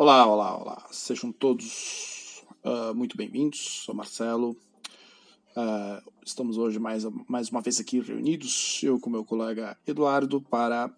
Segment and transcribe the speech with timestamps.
[0.00, 0.86] Olá, olá, olá.
[0.92, 3.82] Sejam todos uh, muito bem-vindos.
[3.84, 4.56] Sou Marcelo.
[5.56, 10.88] Uh, estamos hoje mais, mais uma vez aqui reunidos, eu com meu colega Eduardo, para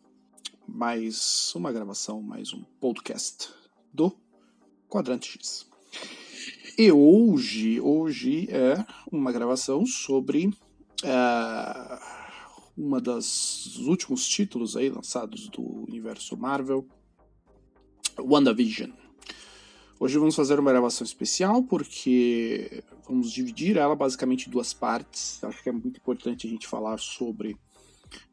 [0.68, 3.48] mais uma gravação, mais um podcast
[3.90, 4.14] do
[4.86, 5.66] Quadrante X.
[6.76, 11.98] E hoje, hoje é uma gravação sobre uh,
[12.76, 16.86] uma das últimos títulos aí lançados do universo Marvel,
[18.18, 18.90] WandaVision.
[19.98, 25.42] Hoje vamos fazer uma gravação especial porque vamos dividir ela basicamente em duas partes.
[25.44, 27.56] Acho que é muito importante a gente falar sobre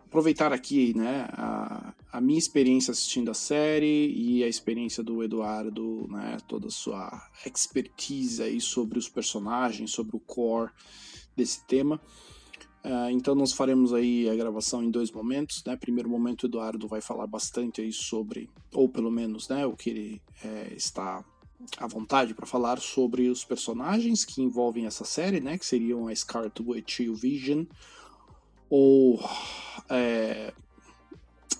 [0.07, 6.07] aproveitar aqui, né, a, a, minha experiência assistindo a série e a experiência do Eduardo,
[6.09, 10.71] né, toda a sua expertise aí sobre os personagens, sobre o core
[11.35, 12.01] desse tema.
[12.87, 15.75] Uh, então nós faremos aí a gravação em dois momentos, né?
[15.75, 19.89] Primeiro momento o Eduardo vai falar bastante aí sobre, ou pelo menos, né, o que
[19.89, 21.21] ele é, está
[21.77, 25.57] à vontade para falar sobre os personagens que envolvem essa série, né?
[25.57, 27.65] Que seriam a Scarlet Witch e o Vision,
[28.69, 29.19] ou
[29.89, 30.53] é,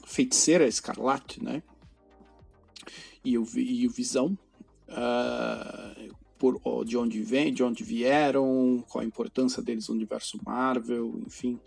[0.06, 1.62] Feiticeira Escarlate, né?
[3.26, 4.38] E o, e o Visão.
[4.88, 11.22] Uh, por, de onde vem, de onde vieram, qual a importância deles no universo Marvel,
[11.26, 11.60] enfim,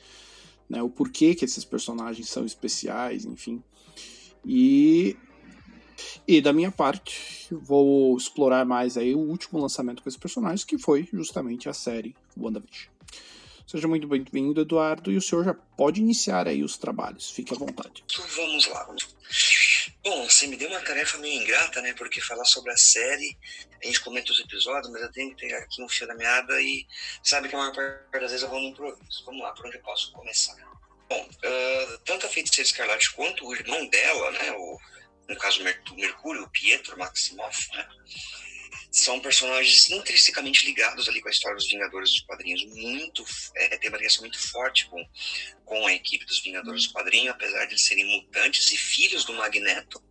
[0.68, 3.62] né, o porquê que esses personagens são especiais, enfim.
[4.44, 5.16] E
[6.26, 10.78] e da minha parte, vou explorar mais aí o último lançamento com esses personagens, que
[10.78, 12.88] foi justamente a série WandaVision.
[13.66, 17.30] Seja muito bem-vindo, Eduardo, e o senhor já pode iniciar aí os trabalhos.
[17.30, 18.02] Fique à vontade.
[18.36, 18.88] Vamos lá.
[20.03, 21.93] Bom, você me deu uma tarefa meio ingrata, né?
[21.93, 23.37] Porque falar sobre a série,
[23.83, 26.61] a gente comenta os episódios, mas eu tenho que ter aqui um fio da meada
[26.61, 26.87] e
[27.23, 29.25] sabe que a maior parte das vezes eu vou no improviso.
[29.27, 30.56] Vamos lá, por onde eu posso começar?
[31.06, 34.53] Bom, uh, tanto a Feiticeira Escarlate quanto o irmão dela, né?
[34.53, 34.78] O,
[35.28, 37.87] no caso do Mercúrio, o Pietro Maximoff, né?
[38.91, 42.64] São personagens intrinsecamente ligados ali com a história dos Vingadores dos quadrinhos.
[42.66, 43.24] Muito,
[43.55, 45.05] é, tem uma ligação muito forte com,
[45.65, 49.32] com a equipe dos Vingadores dos quadrinhos, apesar de eles serem mutantes e filhos do
[49.34, 50.03] Magneto.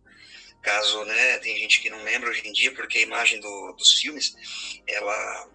[0.62, 3.94] Caso, né, tem gente que não lembra hoje em dia, porque a imagem do, dos
[3.94, 4.34] filmes,
[4.86, 5.48] ela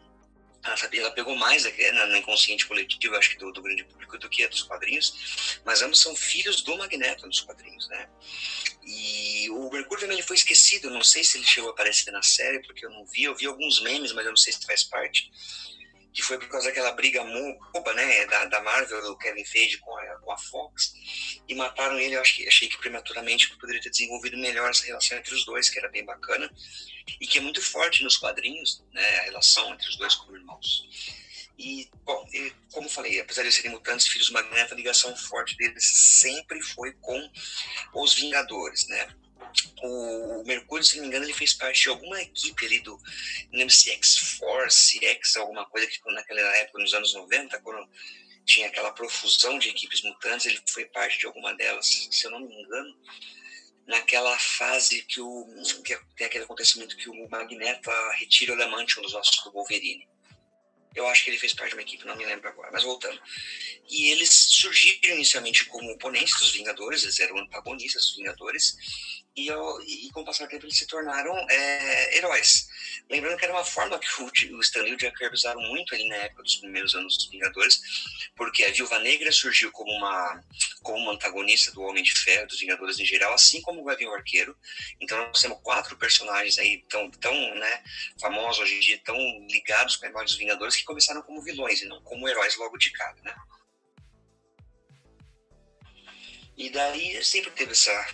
[0.94, 4.44] ela pegou mais né, no inconsciente coletivo, acho que do, do, grande público, do que
[4.44, 8.10] a dos quadrinhos, mas ambos são filhos do Magneto dos quadrinhos, né?
[8.84, 12.62] E o Mercúrio também foi esquecido, não sei se ele chegou a aparecer na série,
[12.62, 15.30] porque eu não vi, eu vi alguns memes, mas eu não sei se faz parte,
[16.16, 17.22] que foi por causa daquela briga
[17.74, 20.94] boba, né, da, da Marvel, do Kevin Feige com a, com a Fox,
[21.46, 25.18] e mataram ele, eu acho que, achei que prematuramente poderia ter desenvolvido melhor essa relação
[25.18, 26.50] entre os dois, que era bem bacana,
[27.20, 30.88] e que é muito forte nos quadrinhos, né, a relação entre os dois como irmãos.
[31.60, 35.56] E, bom, e, como falei, apesar de serem mutantes, filhos do Magneto, a ligação forte
[35.58, 37.32] deles sempre foi com
[37.94, 39.16] os Vingadores, né?
[39.82, 43.00] O, Mercúrio, se não me engano, ele fez parte de alguma equipe ali do,
[43.52, 47.88] lembro se X-Force, X, alguma coisa que naquela época, nos anos 90, quando
[48.46, 52.40] tinha aquela profusão de equipes mutantes, ele foi parte de alguma delas, se eu não
[52.40, 52.96] me engano
[53.88, 55.48] naquela fase que, o,
[55.84, 60.08] que tem aquele acontecimento que o Magneto retira o adamantium dos ossos do Wolverine.
[60.96, 63.22] Eu acho que ele fez parte de uma equipe, não me lembro agora, mas voltando.
[63.90, 68.78] E eles surgiram inicialmente como oponentes dos Vingadores, eles eram antagonistas dos Vingadores,
[69.36, 72.68] e, e com o passar do tempo eles se tornaram é, heróis.
[73.10, 75.94] Lembrando que era uma forma que o, o Stanley e o Jack Kirby usaram muito
[75.94, 77.82] ali na época dos primeiros anos dos Vingadores,
[78.36, 80.44] porque a Viúva Negra surgiu como uma,
[80.82, 84.14] como uma antagonista do Homem de Ferro, dos Vingadores em geral, assim como o Gavião
[84.14, 84.58] Arqueiro.
[85.00, 87.84] Então nós temos quatro personagens aí tão, tão né,
[88.20, 91.82] famosos hoje em dia, tão ligados com a imagem dos Vingadores, que começaram como vilões
[91.82, 93.36] e não como heróis logo de cara, né?
[96.58, 98.08] E daí sempre teve essa,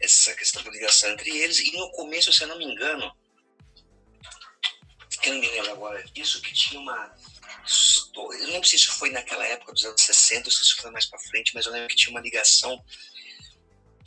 [0.00, 1.58] essa questão da ligação entre eles.
[1.58, 3.14] E no começo, se eu não me engano,
[5.24, 7.14] eu não me lembro agora disso, que tinha uma.
[8.14, 10.90] Eu não lembro se isso foi naquela época dos anos 60 ou se isso foi
[10.90, 12.82] mais para frente, mas eu lembro que tinha uma ligação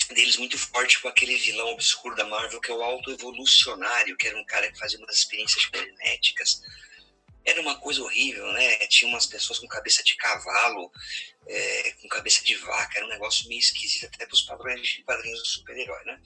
[0.10, 4.38] deles muito forte com aquele vilão obscuro da Marvel, que é o Auto-Evolucionário, que era
[4.38, 6.62] um cara que fazia umas experiências genéticas
[7.46, 8.78] era uma coisa horrível, né?
[8.88, 10.92] Tinha umas pessoas com cabeça de cavalo,
[11.48, 15.04] é, com cabeça de vaca, era um negócio meio esquisito até para os padrões de
[15.04, 16.20] quadrinhos do super-herói, né?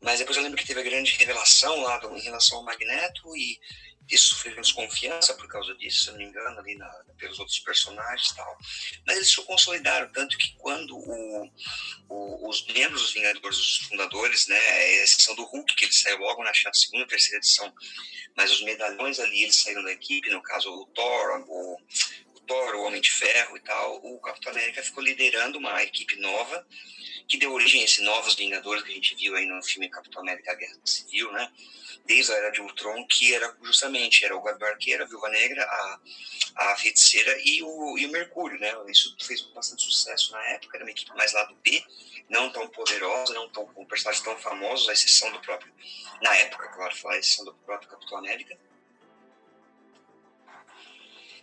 [0.00, 3.36] Mas depois eu lembro que teve a grande revelação lá do, em relação ao Magneto
[3.36, 3.60] e
[4.10, 6.88] isso sofreu desconfiança por causa disso, se não me engano, ali na,
[7.18, 8.58] pelos outros personagens e tal.
[9.06, 11.50] Mas eles se consolidaram, tanto que quando o,
[12.08, 16.18] o, os membros dos Vingadores, os fundadores, né, a exceção do Hulk, que ele saiu
[16.18, 17.72] logo na segunda terceira edição,
[18.36, 21.76] mas os medalhões ali, eles saíram da equipe, no caso o Thor, o,
[22.48, 26.66] Thor, o Homem de Ferro e tal, o Capitão América ficou liderando uma equipe nova
[27.28, 30.22] que deu origem a esses novos Vingadores que a gente viu aí no filme Capitão
[30.22, 31.52] América Guerra Civil, né?
[32.06, 35.62] Desde a Era de Ultron, que era justamente era o Gabriel Arqueiro, a Viúva Negra,
[35.62, 36.00] a,
[36.56, 38.72] a Feiticeira e o, e o Mercúrio, né?
[38.88, 41.84] Isso fez bastante sucesso na época, era uma equipe mais lá do B,
[42.30, 45.70] não tão poderosa, não tão, com personagens tão famosos, à exceção do próprio,
[46.22, 48.58] na época, claro, a exceção do próprio Capitão América.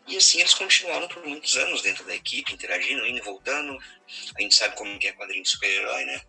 [0.07, 3.77] E assim eles continuaram por muitos anos dentro da equipe, interagindo, indo e voltando.
[4.37, 6.21] A gente sabe como é quadrinho de super-herói, né?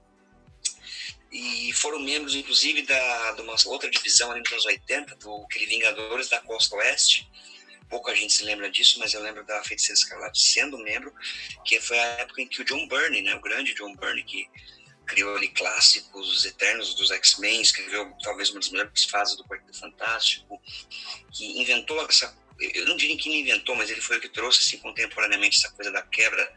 [1.30, 5.66] E foram membros, inclusive, da, de uma outra divisão ali nos anos 80, do aquele
[5.66, 7.28] Vingadores da Costa Oeste.
[7.90, 11.12] Pouca gente se lembra disso, mas eu lembro da Feiticeira Escarlate sendo membro,
[11.64, 14.48] que foi a época em que o John Byrne, né, o grande John Byrne, que
[15.06, 20.60] criou ali clássicos eternos dos X-Men, escreveu talvez uma das melhores fases do Quarteto Fantástico,
[21.32, 24.60] que inventou essa eu não diria que ele inventou, mas ele foi o que trouxe
[24.60, 26.54] assim, contemporaneamente essa coisa da quebra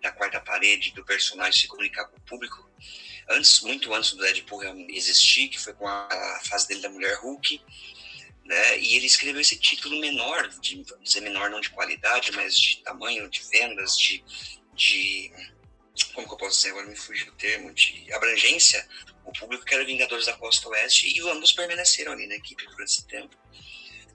[0.00, 2.70] da quarta parede do personagem se comunicar com o público.
[3.28, 7.60] Antes, muito antes do Deadpool existir, que foi com a fase dele da Mulher Hulk,
[8.44, 8.78] né?
[8.78, 13.28] E ele escreveu esse título menor, de dizer menor não de qualidade, mas de tamanho,
[13.28, 14.24] de vendas, de,
[14.74, 15.32] de
[16.14, 18.88] como que eu posso dizer agora me fugiu o termo de abrangência.
[19.24, 22.82] O público que era Vingadores da Costa Oeste e ambos permaneceram ali na equipe por
[22.82, 23.36] esse tempo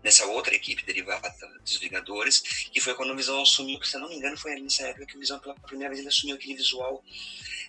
[0.03, 4.09] nessa outra equipe derivada dos Vingadores, que foi quando o Visão assumiu, se eu não
[4.09, 7.03] me engano, foi nessa época que o Visão pela primeira vez ele assumiu aquele visual,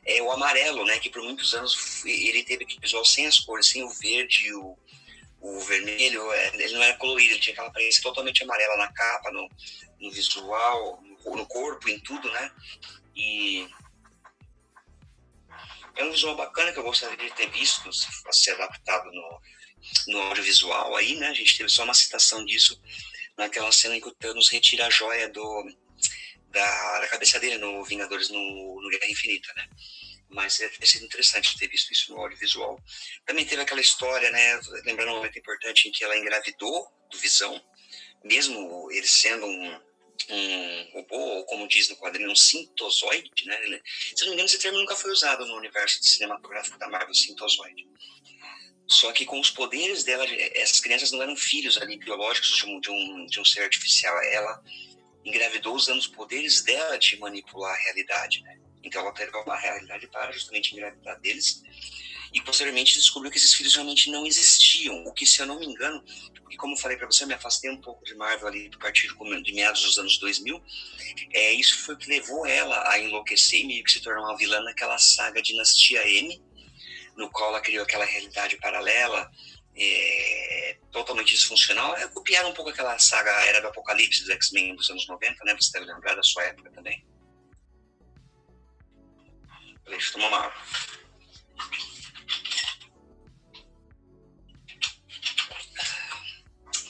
[0.04, 3.68] é, o amarelo, né, que por muitos anos ele teve aquele visual sem as cores,
[3.68, 4.76] sem o verde, o,
[5.40, 9.30] o vermelho, é, ele não era colorido, ele tinha aquela aparência totalmente amarela na capa,
[9.30, 9.48] no,
[10.00, 12.50] no visual, no, no corpo, em tudo, né,
[13.14, 13.66] e
[15.96, 17.88] é um visual bacana que eu gostaria de ter visto
[18.32, 19.40] ser adaptado no,
[20.08, 21.28] no audiovisual aí, né?
[21.28, 22.80] A gente teve só uma citação disso
[23.36, 25.64] naquela cena em que o Thanos retira a joia do,
[26.48, 29.68] da, da cabeça dele no Vingadores no, no Guerra Infinita, né?
[30.28, 32.80] Mas é, sido interessante ter visto isso no audiovisual.
[33.26, 34.60] Também teve aquela história, né?
[34.84, 37.62] Lembrando um momento importante em que ela engravidou do Visão,
[38.24, 39.80] mesmo ele sendo um,
[40.30, 43.80] um robô, ou como diz no quadrinho, um sintozoide, né?
[44.14, 47.86] Se não me engano, esse termo nunca foi usado no universo cinematográfico da Marvel, sintozoide.
[48.86, 52.80] Só que com os poderes dela, essas crianças não eram filhos ali biológicos de um,
[52.80, 54.14] de um, de um ser artificial.
[54.22, 54.62] Ela
[55.24, 58.58] engravidou usando os poderes dela de manipular a realidade, né?
[58.82, 61.62] Então ela teve uma realidade para justamente engravidar deles.
[62.32, 65.04] E posteriormente descobriu que esses filhos realmente não existiam.
[65.04, 66.04] O que, se eu não me engano,
[66.40, 68.78] porque como eu falei para você, eu me afastei um pouco de Marvel ali a
[68.78, 70.62] partir de meados dos anos 2000.
[71.32, 74.36] É, isso foi o que levou ela a enlouquecer e meio que se tornar uma
[74.36, 76.42] vilã naquela saga Dinastia M,
[77.16, 79.30] no qual ela criou aquela realidade paralela,
[79.76, 84.88] é, totalmente disfuncional, é copiar um pouco aquela saga Era do Apocalipse dos X-Men dos
[84.90, 85.54] anos 90, né?
[85.54, 87.04] Você deve lembrar da sua época também.
[89.86, 90.62] Deixa eu tomar uma água.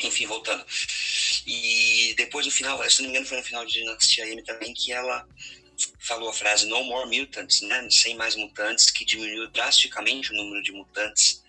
[0.03, 0.65] Enfim, voltando.
[1.47, 4.73] E depois no final, se não me engano, foi no final de Dinastia M também
[4.75, 5.27] que ela
[5.99, 7.89] falou a frase No More Mutants, né?
[7.91, 11.43] sem mais mutantes, que diminuiu drasticamente o número de mutantes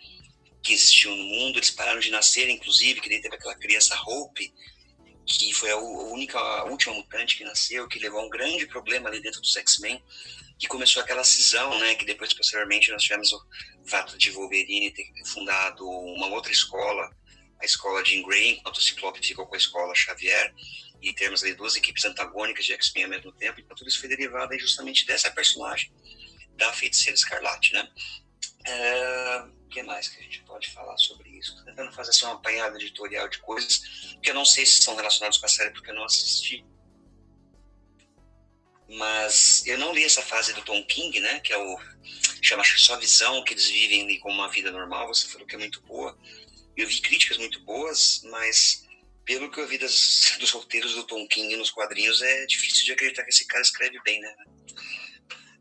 [0.64, 1.58] que existiam no mundo.
[1.58, 4.54] Eles pararam de nascer, inclusive, que teve aquela criança Hope,
[5.26, 9.10] que foi a única, a última mutante que nasceu, que levou a um grande problema
[9.10, 10.04] ali dentro dos X-Men,
[10.58, 11.96] que começou aquela cisão, né?
[11.96, 13.42] Que depois, posteriormente, nós tivemos o
[13.86, 17.10] fato de Wolverine ter fundado uma outra escola,
[17.62, 20.54] a escola de Grey, enquanto o Ciclope ficou com a escola Xavier
[21.06, 24.10] e termos ali duas equipes antagônicas de X-Men ao mesmo tempo, então tudo isso foi
[24.10, 25.92] derivado justamente dessa personagem
[26.58, 27.88] da Feiticeira Escarlate, né?
[28.66, 31.52] É, o que mais que a gente pode falar sobre isso?
[31.52, 34.96] Estou tentando fazer assim, uma apanhada editorial de coisas que eu não sei se são
[34.96, 36.66] relacionadas com a série porque eu não assisti.
[38.88, 41.40] Mas eu não li essa fase do Tom King, né?
[41.40, 41.80] Que é o
[42.42, 45.08] chama só visão que eles vivem ali como uma vida normal.
[45.08, 46.18] Você falou que é muito boa.
[46.76, 48.86] Eu vi críticas muito boas, mas
[49.26, 52.92] pelo que eu vi das, dos roteiros do Tom King nos quadrinhos, é difícil de
[52.94, 54.36] acreditar que esse cara escreve bem, né?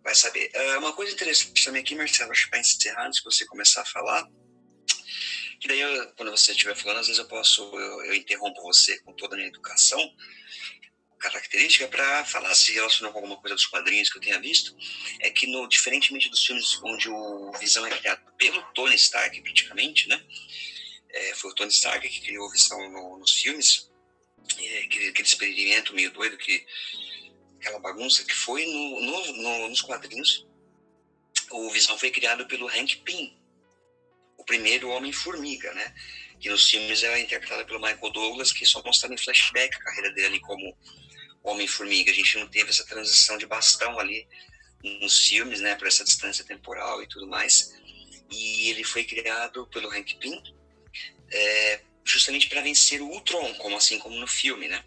[0.02, 0.50] Vai saber.
[0.54, 3.82] Uh, uma coisa interessante também aqui, Marcelo, acho que para encerrar, antes de você começar
[3.82, 4.28] a falar,
[5.58, 8.98] que daí, eu, quando você estiver falando, às vezes eu posso, eu, eu interrompo você
[9.00, 9.98] com toda a minha educação
[11.18, 14.76] característica para falar se relacionou com alguma coisa dos quadrinhos que eu tenha visto,
[15.20, 20.06] é que no diferentemente dos filmes onde o Visão é criado pelo Tony Stark praticamente,
[20.06, 20.22] né?
[21.14, 23.90] É, foi o Tony Stark que criou a visão no, nos filmes,
[24.58, 26.66] é, aquele, aquele, experimento meio doido, que,
[27.60, 30.46] aquela bagunça que foi no, no, no, nos quadrinhos.
[31.50, 33.38] O Visão foi criado pelo Hank Pym,
[34.36, 35.94] o primeiro Homem-Formiga, né?
[36.40, 40.10] Que nos filmes é interpretado pelo Michael Douglas, que só mostrava em flashback a carreira
[40.12, 40.76] dele como
[41.42, 42.10] Homem-Formiga.
[42.10, 44.26] A gente não teve essa transição de bastão ali
[45.00, 47.72] nos filmes, né, por essa distância temporal e tudo mais.
[48.30, 50.42] E ele foi criado pelo Hank Pym,
[51.30, 54.84] é, justamente para vencer o Ultron, como assim como no filme, né?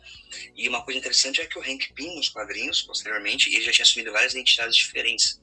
[0.55, 3.83] E uma coisa interessante é que o Hank Pym nos quadrinhos, posteriormente, ele já tinha
[3.83, 5.39] assumido várias identidades diferentes.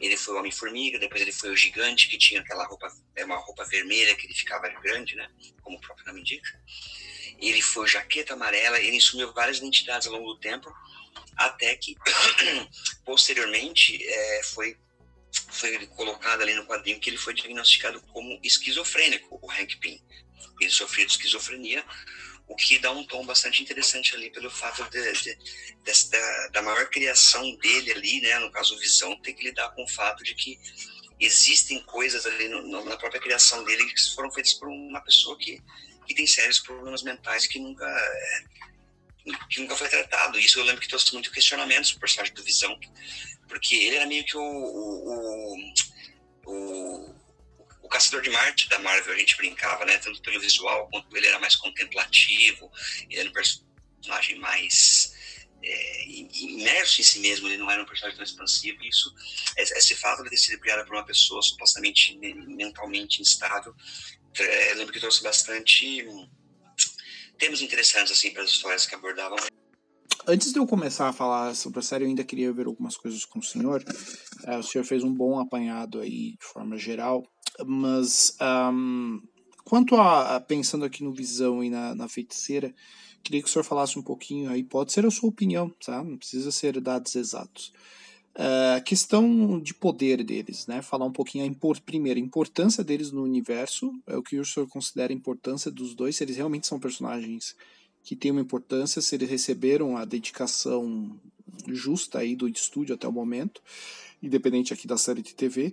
[0.00, 3.36] Ele foi o Homem-Formiga, depois ele foi o Gigante, que tinha aquela roupa, é uma
[3.36, 5.30] roupa vermelha, que ele ficava grande, né?
[5.60, 6.60] Como o próprio nome indica.
[7.38, 10.72] Ele foi o Jaqueta Amarela, ele assumiu várias identidades ao longo do tempo,
[11.36, 11.94] até que,
[13.04, 14.76] posteriormente, é, foi,
[15.52, 20.02] foi colocado ali no quadrinho que ele foi diagnosticado como esquizofrênico, o Hank Pym.
[20.60, 21.84] Ele sofria de esquizofrenia,
[22.48, 26.62] o que dá um tom bastante interessante ali pelo fato de, de, de, da, da
[26.62, 30.34] maior criação dele ali, né, no caso Visão, ter que lidar com o fato de
[30.34, 30.58] que
[31.20, 35.38] existem coisas ali no, no, na própria criação dele que foram feitas por uma pessoa
[35.38, 35.62] que,
[36.06, 37.86] que tem sérios problemas mentais e que nunca
[39.48, 40.38] que nunca foi tratado.
[40.38, 42.76] Isso eu lembro que trouxe muito questionamentos o personagem do Visão,
[43.52, 45.56] porque ele era meio que o, o,
[46.46, 47.14] o,
[47.82, 49.98] o, Caçador de Marte da Marvel, a gente brincava, né?
[49.98, 52.72] Tanto pelo visual quanto ele era mais contemplativo,
[53.10, 55.12] ele era um personagem mais
[55.62, 58.82] é, imerso em si mesmo, ele não era um personagem tão expansivo.
[58.84, 59.14] Isso,
[59.58, 63.76] esse fato de ter sido criado por uma pessoa supostamente mentalmente instável,
[64.38, 66.06] é, lembro que trouxe bastante
[67.36, 69.36] temas interessantes assim para as histórias que abordavam.
[70.24, 73.24] Antes de eu começar a falar sobre a série, eu ainda queria ver algumas coisas
[73.24, 73.84] com o senhor.
[74.46, 77.26] É, o senhor fez um bom apanhado aí de forma geral,
[77.66, 78.36] mas
[78.72, 79.20] um,
[79.64, 82.72] quanto a, a, pensando aqui no Visão e na, na feiticeira,
[83.20, 84.62] queria que o senhor falasse um pouquinho aí.
[84.62, 86.04] Pode ser a sua opinião, tá?
[86.04, 87.72] Não precisa ser dados exatos.
[88.34, 90.82] A uh, questão de poder deles, né?
[90.82, 94.44] Falar um pouquinho a impor, primeiro, a importância deles no universo, é o que o
[94.44, 97.56] senhor considera a importância dos dois, se eles realmente são personagens
[98.02, 101.18] que têm uma importância, se eles receberam a dedicação
[101.68, 103.62] justa aí do estúdio até o momento,
[104.22, 105.72] independente aqui da série de TV,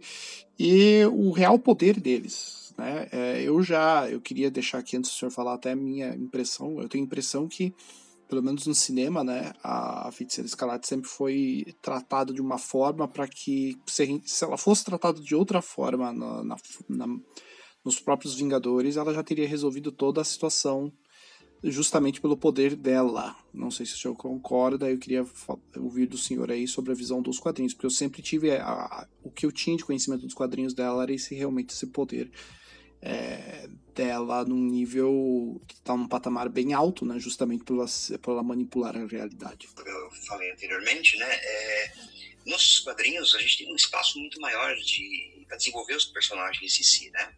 [0.58, 3.08] e o real poder deles, né?
[3.12, 6.82] É, eu já, eu queria deixar aqui antes do senhor falar até a minha impressão,
[6.82, 7.74] eu tenho a impressão que
[8.30, 13.28] pelo menos no cinema, né, a, Feiticeira Escarlate sempre foi tratada de uma forma para
[13.28, 16.56] que, se, se, ela fosse tratada de outra forma na, na,
[16.88, 17.08] na,
[17.84, 20.94] nos próprios Vingadores, ela já teria resolvido toda a situação
[21.63, 23.36] justamente pelo poder dela.
[23.54, 25.25] Não sei se o senhor concorda, eu queria
[25.78, 29.08] ouvir do senhor aí sobre a visão dos quadrinhos, porque eu sempre tive a, a,
[29.24, 32.32] o que eu tinha de conhecimento dos quadrinhos dela era esse realmente esse poder
[33.01, 37.20] é, dela num nível que está num patamar bem alto, né?
[37.20, 37.86] Justamente pela,
[38.22, 39.68] pela manipular a realidade.
[39.78, 41.30] Eu falei anteriormente, né?
[41.30, 41.92] É,
[42.46, 46.84] nos quadrinhos a gente tem um espaço muito maior de para desenvolver os personagens em
[46.84, 47.34] si, né?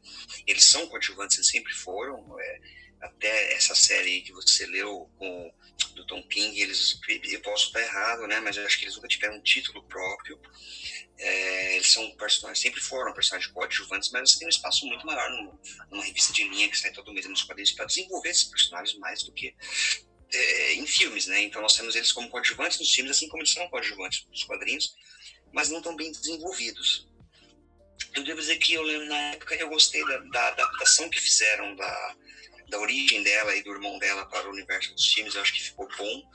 [0.46, 2.38] Eles são coadjuvantes, eles sempre foram.
[2.40, 5.54] É, até essa série que você leu com
[5.96, 7.00] do Tom King, eles
[7.32, 8.40] eu posso estar errado, né?
[8.40, 10.40] Mas eu acho que eles nunca tiveram um título próprio.
[11.18, 15.30] É, eles são personagens, sempre foram personagens coadjuvantes, mas você tem um espaço muito maior
[15.30, 15.60] no,
[15.92, 19.24] numa revista de linha que sai todo mês nos quadrinhos para desenvolver esses personagens mais
[19.24, 19.54] do que
[20.34, 21.42] é, em filmes, né?
[21.42, 24.96] Então nós temos eles como coadjuvantes nos filmes, assim como eles são coadjuvantes nos quadrinhos,
[25.52, 27.08] mas não tão bem desenvolvidos.
[28.16, 31.76] Eu devo dizer que eu lembro na época eu gostei da, da adaptação que fizeram
[31.76, 32.16] da,
[32.72, 35.62] da origem dela e do irmão dela para o universo dos filmes, eu acho que
[35.62, 36.32] ficou bom.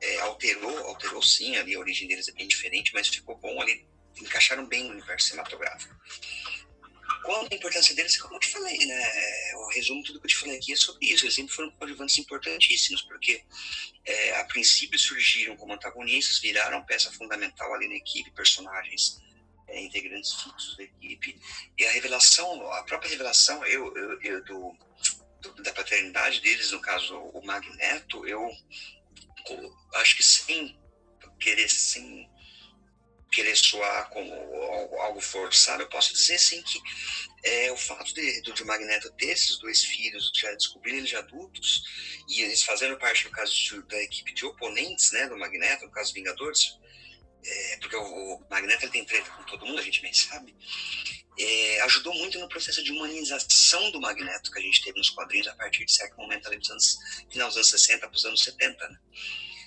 [0.00, 3.86] É, alterou, alterou sim, ali a origem deles é bem diferente, mas ficou bom ali
[4.20, 5.94] encaixaram bem no universo cinematográfico.
[7.24, 9.52] Quanto à importância deles, como eu te falei, né?
[9.52, 11.24] Eu resumo tudo que eu te falei aqui é sobre isso.
[11.24, 13.42] Eles sempre foram coadjuvantes importantíssimos, porque
[14.04, 19.22] é, a princípio surgiram como antagonistas, viraram peça fundamental ali na equipe, personagens
[19.68, 21.40] é, integrantes fixos da equipe.
[21.78, 24.76] E a revelação, a própria revelação eu, eu, eu do,
[25.62, 28.50] da paternidade deles, no caso o Magneto, eu
[29.94, 30.78] acho que sem
[31.38, 32.28] querer, sem
[33.30, 34.32] querer soar como
[35.00, 36.80] algo forçado, eu posso dizer sim que
[37.42, 41.16] é, o fato de, do, de Magneto ter esses dois filhos, já descobrirem eles de
[41.16, 41.82] adultos,
[42.28, 45.90] e eles fazendo parte, no caso de, da equipe de oponentes né, do Magneto, no
[45.90, 46.78] caso Vingadores,
[47.44, 50.56] é, porque o, o, Magneto ele tem treta com todo mundo, a gente bem sabe,
[51.38, 55.48] é, ajudou muito no processo de humanização do Magneto que a gente teve nos quadrinhos
[55.48, 56.98] a partir de certo momento ali dos anos,
[57.30, 58.88] final dos anos 60 para os anos 70.
[58.88, 58.98] Né?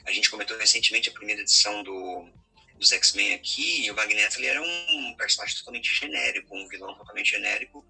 [0.05, 2.29] A gente comentou recentemente a primeira edição do
[2.77, 7.31] dos X-Men aqui, e o Magneto ele era um personagem totalmente genérico, um vilão totalmente
[7.31, 7.83] genérico,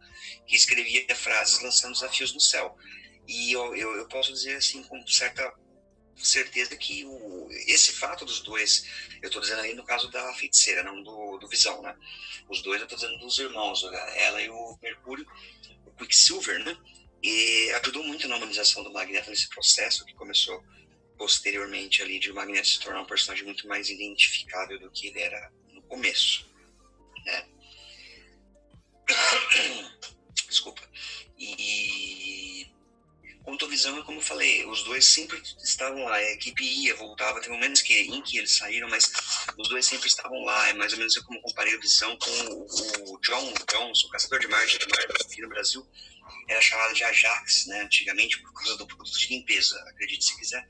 [0.47, 2.77] que escrevia frases lançando desafios no céu.
[3.27, 5.53] E eu, eu, eu posso dizer assim, com certa
[6.25, 8.85] certeza que o, esse fato dos dois,
[9.21, 11.95] eu estou dizendo aí no caso da feiticeira, não do, do Visão, né?
[12.49, 13.83] Os dois eu estou dizendo dos irmãos,
[14.15, 15.25] ela e o Mercúrio,
[15.85, 16.77] o Quicksilver, né?
[17.21, 20.63] E ajudou muito na humanização do Magneto nesse processo que começou
[21.17, 25.19] posteriormente ali de o Magneto se tornar um personagem muito mais identificável do que ele
[25.19, 26.49] era no começo,
[27.25, 27.47] né?
[30.47, 30.81] Desculpa.
[31.37, 32.67] E
[33.47, 36.15] quanto à visão, como eu falei, os dois sempre estavam lá.
[36.15, 37.39] A equipe ia, voltava.
[37.39, 39.09] Tem momentos que, em que eles saíram, mas
[39.57, 40.67] os dois sempre estavam lá.
[40.67, 44.49] É mais ou menos como comparei a visão com o, John Jones, o caçador de
[44.49, 44.77] Marte
[45.25, 45.87] aqui no Brasil.
[46.49, 50.67] Era chamado de Ajax, né, antigamente, por causa do produto de limpeza, acredite se quiser.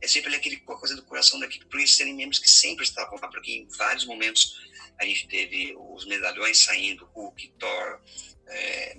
[0.00, 3.20] É sempre aquele coisa do coração da equipe, por isso serem membros que sempre estavam
[3.20, 4.58] lá, porque em vários momentos
[4.98, 8.00] a gente teve os medalhões saindo, Hulk, Thor,
[8.48, 8.98] é,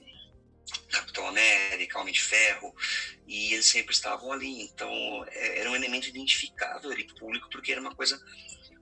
[0.90, 2.76] Capitão América, Homem de Ferro,
[3.28, 4.62] e eles sempre estavam ali.
[4.64, 4.90] Então,
[5.30, 8.22] é, era um elemento identificável ali público, porque era uma coisa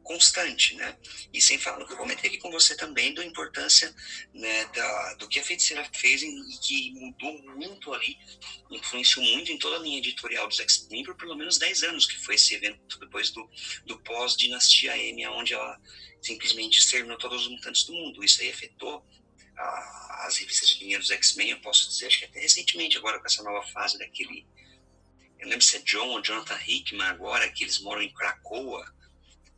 [0.10, 0.98] constante, né?
[1.32, 3.94] E sem falar, eu comentei aqui com você também, da importância
[4.34, 8.18] né, da, do que a feiticeira fez e que mudou muito ali,
[8.72, 12.18] influenciou muito em toda a linha editorial dos X-Men por pelo menos 10 anos, que
[12.26, 13.48] foi esse evento depois do,
[13.86, 15.80] do pós-Dinastia M, onde ela
[16.20, 18.24] simplesmente exterminou todos os mutantes do mundo.
[18.24, 19.06] Isso aí afetou
[19.60, 23.26] as revistas de linha dos X-Men, eu posso dizer, acho que até recentemente, agora com
[23.26, 24.48] essa nova fase daquele.
[25.40, 28.94] Eu lembro se é John ou Jonathan Hickman agora, que eles moram em Cracoa,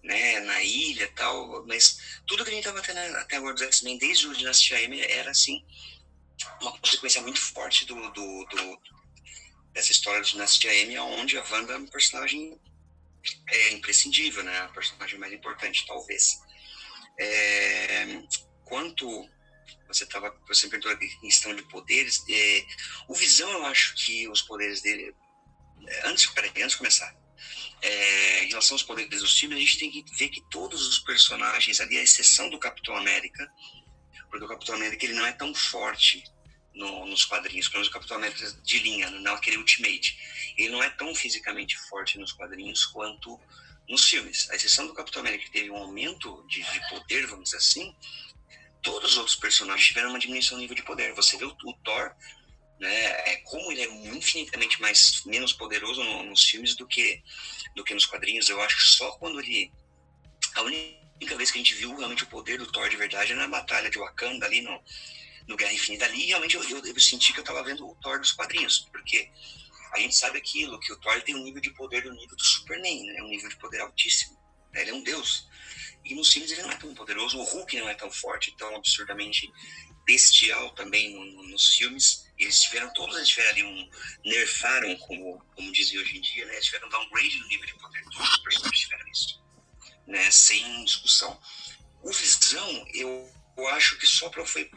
[0.03, 3.97] né, na ilha tal, mas tudo que a gente estava tendo até agora dos X-Men,
[3.97, 5.63] desde o Dinastia M, era assim,
[6.61, 8.81] uma consequência muito forte do, do, do
[9.73, 12.59] dessa história de Dinastia M, onde a Wanda é um personagem
[13.47, 16.39] é, imprescindível, né, a personagem mais importante, talvez.
[17.19, 18.23] É,
[18.65, 19.29] quanto
[19.93, 22.65] você estava você perguntou a questão de poderes, é,
[23.07, 25.15] o Visão, eu acho que os poderes dele,
[25.87, 27.15] é, antes, peraí, antes de começar,
[27.81, 30.99] é, em relação aos poderes dos times, a gente tem que ver que todos os
[30.99, 33.51] personagens ali, à exceção do Capitão América,
[34.29, 36.23] porque o Capitão América ele não é tão forte
[36.73, 40.17] no, nos quadrinhos, pelo menos o Capitão América de linha, não aquele Ultimate.
[40.57, 43.39] Ele não é tão fisicamente forte nos quadrinhos quanto
[43.89, 44.49] nos filmes.
[44.49, 47.95] A exceção do Capitão América, que teve um aumento de, de poder, vamos dizer assim,
[48.81, 51.13] todos os outros personagens tiveram uma diminuição no nível de poder.
[51.13, 52.13] Você vê o, o Thor,
[52.79, 57.21] né, é, como ele é infinitamente mais menos poderoso no, nos filmes do que
[57.75, 58.49] do que nos quadrinhos.
[58.49, 59.71] Eu acho que só quando ele.
[60.55, 63.41] A única vez que a gente viu realmente o poder do Thor de verdade era
[63.41, 64.83] na batalha de Wakanda, ali no,
[65.47, 66.05] no Guerra Infinita.
[66.05, 69.29] Ali realmente eu, eu, eu senti que eu estava vendo o Thor dos quadrinhos, porque
[69.93, 72.43] a gente sabe aquilo, que o Thor tem um nível de poder do nível do
[72.43, 73.21] Superman, né?
[73.21, 74.37] um nível de poder altíssimo.
[74.73, 74.81] Né?
[74.81, 75.47] Ele é um deus.
[76.03, 78.75] E nos filmes ele não é tão poderoso, o Hulk não é tão forte, tão
[78.75, 79.51] absurdamente
[80.05, 82.27] bestial também no, no, nos filmes.
[82.37, 83.89] Eles tiveram, todos eles tiveram ali um.
[84.25, 86.59] nerfaram, como, como dizem hoje em dia, né?
[86.59, 88.03] Tiveram um downgrade no nível de poder.
[88.05, 89.43] Todos os personagens tiveram isso.
[90.07, 90.31] Né?
[90.31, 91.39] Sem discussão.
[92.01, 94.69] O Visão, eu, eu acho que só foi.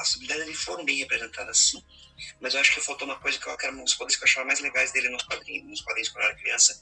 [0.00, 1.84] As habilidades dele foram bem representadas sim
[2.40, 4.46] mas eu acho que faltou uma coisa que eu quero, uns poderes que eu achava
[4.46, 6.80] mais legais dele nos quadrinhos, nos quadrinhos quando era criança,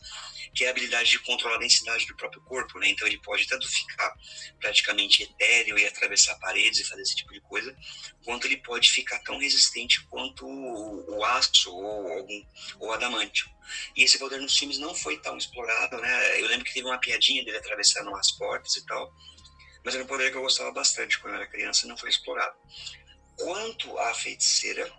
[0.54, 2.88] que é a habilidade de controlar a densidade do próprio corpo, né?
[2.88, 4.14] Então ele pode tanto ficar
[4.60, 7.76] praticamente etéreo e atravessar paredes e fazer esse tipo de coisa,
[8.24, 12.44] quanto ele pode ficar tão resistente quanto o, o aço ou algum
[12.80, 13.48] ou adamantio.
[13.96, 16.40] E esse poder nos filmes não foi tão explorado, né?
[16.40, 19.12] Eu lembro que teve uma piadinha dele atravessando as portas e tal,
[19.84, 22.10] mas era um poder que eu gostava bastante quando eu era criança e não foi
[22.10, 22.56] explorado.
[23.36, 24.90] Quanto à feiticeira,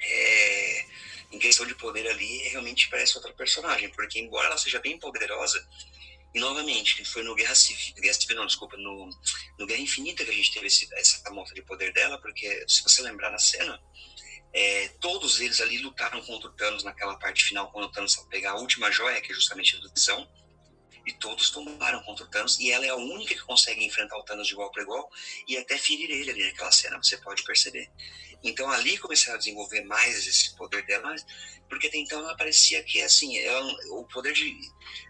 [0.00, 0.84] é,
[1.32, 5.66] em questão de poder ali, realmente parece outra personagem, porque embora ela seja bem poderosa,
[6.34, 9.08] e novamente, foi no Guerra Civil, Guerra Civil não, desculpa, no,
[9.58, 12.82] no Guerra Infinita que a gente teve esse, essa monta de poder dela, porque se
[12.82, 13.80] você lembrar na cena,
[14.52, 18.52] é, todos eles ali lutaram contra o Thanos naquela parte final, quando o Thanos pegar
[18.52, 20.28] a última joia, que é justamente a do Visão,
[21.08, 24.22] e todos tomaram contra o Thanos, e ela é a única que consegue enfrentar o
[24.22, 25.10] Thanos de igual para igual,
[25.46, 27.90] e até ferir ele ali naquela cena, você pode perceber.
[28.44, 31.16] Então ali começaram a desenvolver mais esse poder dela,
[31.66, 34.54] porque até então ela parecia que assim, ela, o poder de,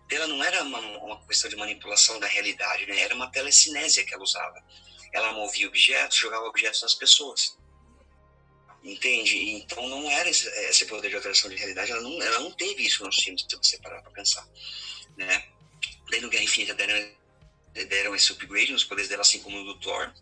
[0.06, 3.00] dela não era uma, uma, questão de manipulação da realidade, né?
[3.00, 4.64] Era uma telecinésia que ela usava.
[5.12, 7.58] Ela movia objetos, jogava objetos nas pessoas.
[8.84, 9.36] Entende?
[9.50, 12.86] Então não era esse, esse poder de alteração de realidade, ela não, ela não teve
[12.86, 14.48] isso nos filmes, se você parar para pensar,
[15.16, 15.57] né?
[16.20, 17.10] No Guerra Infinita deram,
[17.72, 20.12] deram esse upgrade nos poderes dela, assim como no do Thor,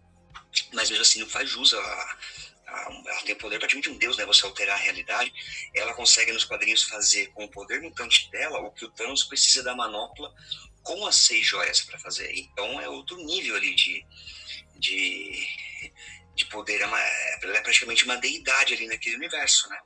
[0.73, 2.19] mas mesmo assim não faz jus a,
[2.67, 4.27] ela tem o poder praticamente de um deus, né?
[4.27, 5.33] Você alterar a realidade.
[5.75, 9.63] Ela consegue nos quadrinhos fazer com o poder mutante dela o que o Thanos precisa
[9.63, 10.35] da manopla
[10.83, 12.33] com as seis joias para fazer.
[12.35, 14.05] Então é outro nível ali de,
[14.77, 15.47] de,
[16.35, 16.81] de poder.
[16.81, 19.79] É uma, ela é praticamente uma deidade ali naquele universo, né?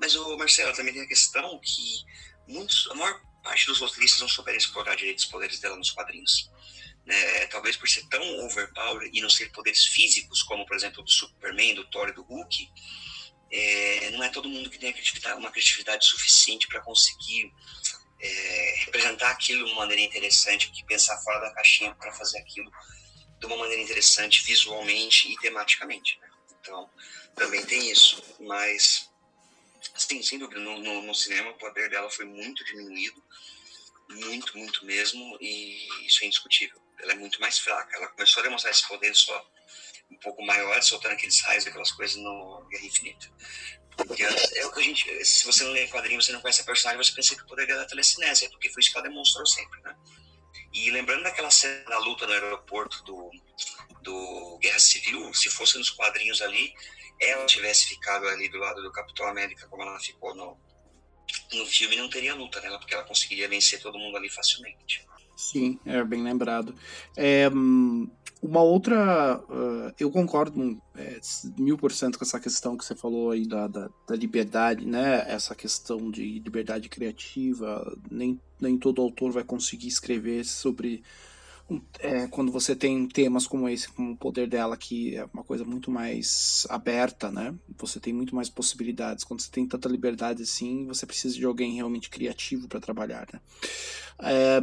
[0.00, 2.02] Mas o Marcelo também tem a questão que
[2.48, 6.50] muitos, a maior parte dos roteiristas não souberam explorar direito os poderes dela nos quadrinhos
[7.04, 11.10] né, talvez por ser tão overpower e não ser poderes físicos, como por exemplo do
[11.10, 12.70] Superman, do Thor e do Hulk,
[13.50, 14.94] é, não é todo mundo que tem
[15.36, 17.52] uma criatividade suficiente para conseguir
[18.20, 22.70] é, representar aquilo de uma maneira interessante, que pensar fora da caixinha para fazer aquilo
[23.38, 26.18] de uma maneira interessante visualmente e tematicamente.
[26.20, 26.30] Né?
[26.60, 26.88] Então,
[27.34, 28.22] também tem isso.
[28.40, 29.10] Mas,
[29.96, 33.22] sim, sem dúvida, no, no, no, cinema o poder dela foi muito diminuído,
[34.08, 36.80] muito, muito mesmo, e isso é indiscutível.
[37.00, 37.96] Ela é muito mais fraca.
[37.96, 39.50] Ela começou a demonstrar esse poder só
[40.10, 43.32] um pouco maior, soltando aqueles raios, aquelas coisas no Guerra Infinita.
[43.96, 45.24] Porque é o que a gente.
[45.24, 47.66] Se você não lê quadrinho, você não conhece a personagem, você pensa que o poder
[47.66, 49.96] dela é telecinésia, porque foi isso que ela demonstrou sempre, né?
[50.72, 53.30] E lembrando daquela cena da luta no aeroporto do,
[54.02, 56.74] do Guerra Civil, se fosse nos quadrinhos ali,
[57.22, 60.56] ela tivesse ficado ali do lado do Capitão América, como ela ficou no,
[61.52, 65.06] no filme, não teria luta nela, porque ela conseguiria vencer todo mundo ali facilmente.
[65.36, 66.74] Sim, é bem lembrado.
[67.16, 68.08] É, hum,
[68.42, 71.20] uma outra, uh, eu concordo é,
[71.56, 75.24] mil por cento com essa questão que você falou aí da, da, da, liberdade, né?
[75.28, 77.96] Essa questão de liberdade criativa.
[78.10, 81.02] Nem, nem todo autor vai conseguir escrever sobre.
[81.98, 85.64] É, quando você tem temas como esse, como o poder dela, que é uma coisa
[85.64, 87.54] muito mais aberta, né?
[87.78, 89.24] Você tem muito mais possibilidades.
[89.24, 93.40] Quando você tem tanta liberdade assim, você precisa de alguém realmente criativo para trabalhar, né?
[94.20, 94.60] É,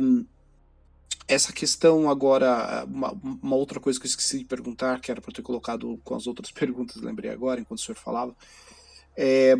[1.27, 5.31] essa questão agora, uma, uma, outra coisa que eu esqueci de perguntar, que era para
[5.31, 8.35] ter colocado com as outras perguntas, lembrei agora, enquanto o senhor falava,
[9.15, 9.55] é,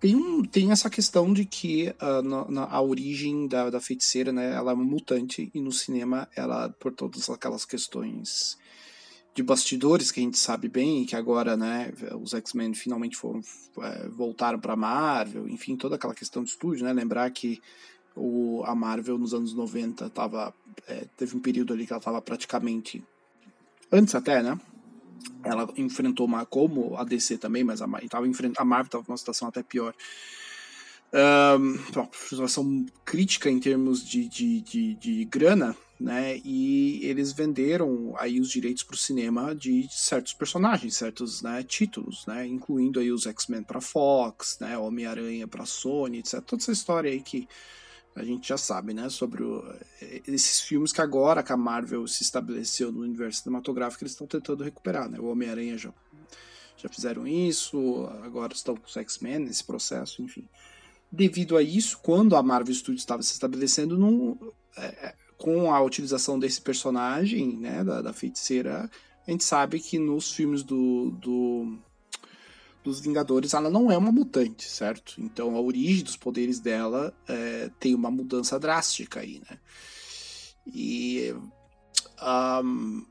[0.00, 4.32] tem, um, tem essa questão de que uh, na, na, a origem da, da feiticeira,
[4.32, 8.56] né, ela é uma mutante, e no cinema, ela, por todas aquelas questões
[9.34, 13.40] de bastidores que a gente sabe bem, e que agora, né, os X-Men finalmente foram,
[13.80, 17.60] é, voltaram para Marvel, enfim, toda aquela questão de estúdio, né, lembrar que
[18.14, 20.54] o, a Marvel nos anos 90 tava,
[20.86, 23.02] é, teve um período ali que ela estava praticamente.
[23.90, 24.58] Antes até, né?
[25.42, 26.44] Ela enfrentou uma.
[26.46, 29.94] Como a DC também, mas a, tava enfrent, a Marvel estava numa situação até pior.
[31.12, 36.40] Um, uma situação crítica em termos de, de, de, de, grana, né?
[36.44, 42.26] E eles venderam aí os direitos para o cinema de certos personagens, certos né, títulos,
[42.26, 42.46] né?
[42.46, 44.76] Incluindo aí os X-Men para Fox, né?
[44.76, 46.40] Homem-Aranha para Sony, etc.
[46.40, 47.46] Toda essa história aí que
[48.14, 49.64] a gente já sabe, né, sobre o,
[50.00, 54.26] eh, esses filmes que agora que a Marvel se estabeleceu no universo cinematográfico, eles estão
[54.26, 55.18] tentando recuperar, né?
[55.18, 55.92] O Homem-Aranha já,
[56.76, 60.48] já fizeram isso, agora estão com os X-Men nesse processo, enfim.
[61.10, 64.38] Devido a isso, quando a Marvel Studios estava se estabelecendo num,
[64.76, 68.88] é, com a utilização desse personagem, né, da, da feiticeira,
[69.26, 71.78] a gente sabe que nos filmes do, do
[72.84, 75.14] dos Vingadores, ela não é uma mutante, certo?
[75.18, 79.58] Então a origem dos poderes dela é, tem uma mudança drástica aí, né?
[80.66, 81.34] E
[82.62, 83.04] um,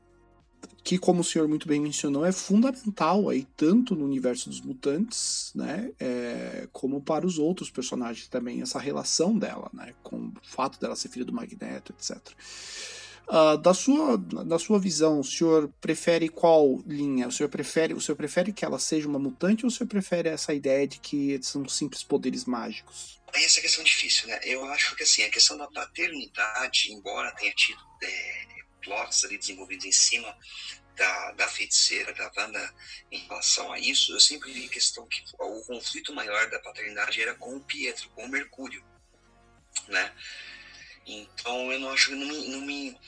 [0.84, 5.50] que, como o senhor muito bem mencionou, é fundamental aí tanto no universo dos mutantes,
[5.54, 10.78] né, é, como para os outros personagens também essa relação dela, né, com o fato
[10.78, 12.20] dela ser filha do Magneto, etc.
[13.26, 17.26] Uh, da, sua, da sua visão, o senhor prefere qual linha?
[17.26, 20.28] O senhor prefere, o senhor prefere que ela seja uma mutante ou o senhor prefere
[20.28, 23.20] essa ideia de que são simples poderes mágicos?
[23.32, 24.38] Essa é questão difícil, né?
[24.44, 28.46] Eu acho que assim, a questão da paternidade, embora tenha tido é,
[28.82, 30.36] plots ali desenvolvidos em cima
[30.94, 32.74] da, da feiticeira, da Wanda
[33.10, 37.34] em relação a isso, eu sempre vi questão que o conflito maior da paternidade era
[37.34, 38.84] com o Pietro, com o Mercúrio,
[39.88, 40.12] né?
[41.06, 42.98] Então eu não acho que não me, não me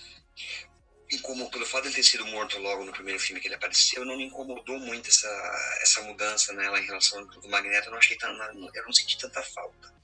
[1.12, 4.04] incomodou, pelo fato de ele ter sido morto logo no primeiro filme que ele apareceu,
[4.04, 8.16] não me incomodou muito essa, essa mudança nela em relação ao Magneto, eu não achei
[8.20, 9.94] eu não senti tanta falta.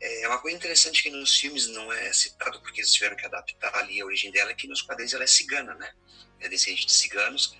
[0.00, 3.74] É uma coisa interessante que nos filmes não é citado, porque eles tiveram que adaptar
[3.76, 5.92] ali a origem dela, é que nos quadrinhos ela é cigana, né?
[6.40, 7.56] É descendente de ciganos,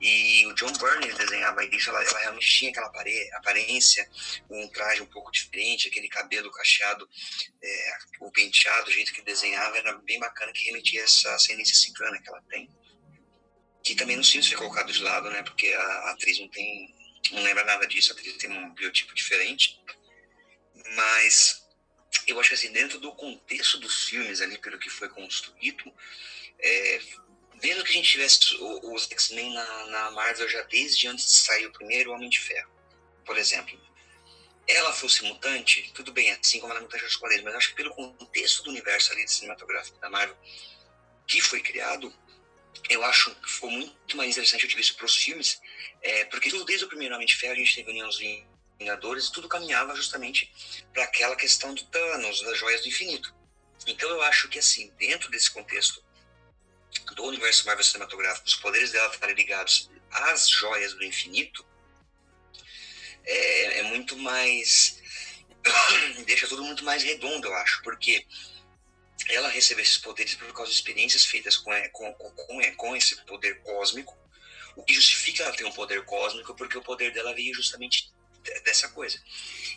[0.00, 2.86] e o John Byrne desenhava isso, ela, ela realmente tinha aquela
[3.34, 4.08] aparência,
[4.48, 7.08] um traje um pouco diferente, aquele cabelo cacheado,
[7.62, 12.20] é, o penteado, o jeito que desenhava era bem bacana, que remetia essa ascendência cigana
[12.20, 12.70] que ela tem.
[13.82, 15.42] Que também no filme foi colocado de lado, né?
[15.42, 16.94] Porque a, a atriz não tem,
[17.32, 19.80] não lembra nada disso, a atriz tem um biotipo diferente.
[20.94, 21.66] Mas
[22.26, 25.92] eu acho que assim, dentro do contexto dos filmes ali, pelo que foi construído,
[26.60, 27.00] é,
[27.60, 31.66] Vendo que a gente tivesse os X-Men na, na Marvel já desde antes de sair
[31.66, 32.70] o primeiro Homem de Ferro,
[33.24, 33.78] por exemplo,
[34.66, 37.76] ela fosse mutante, tudo bem, assim como ela é mutante dos quadrinhos, mas acho que
[37.76, 40.36] pelo contexto do universo ali cinematográfico da Marvel
[41.26, 42.12] que foi criado,
[42.88, 45.60] eu acho que foi muito mais interessante eu isso para os filmes,
[46.02, 48.18] é, porque tudo desde o primeiro Homem de Ferro a gente teve União dos
[48.78, 50.50] Vingadores e tudo caminhava justamente
[50.92, 53.34] para aquela questão do Thanos, das joias do infinito.
[53.86, 56.02] Então eu acho que assim, dentro desse contexto
[57.14, 61.66] do universo Marvel cinematográfico, os poderes dela estarem ligados às joias do infinito,
[63.24, 65.02] é, é muito mais
[66.26, 68.26] deixa tudo muito mais redondo, eu acho, porque
[69.28, 73.60] ela recebe esses poderes por causa de experiências feitas com, com, com, com esse poder
[73.62, 74.16] cósmico,
[74.76, 78.10] o que justifica ela ter um poder cósmico, porque o poder dela veio justamente
[78.64, 79.20] dessa coisa.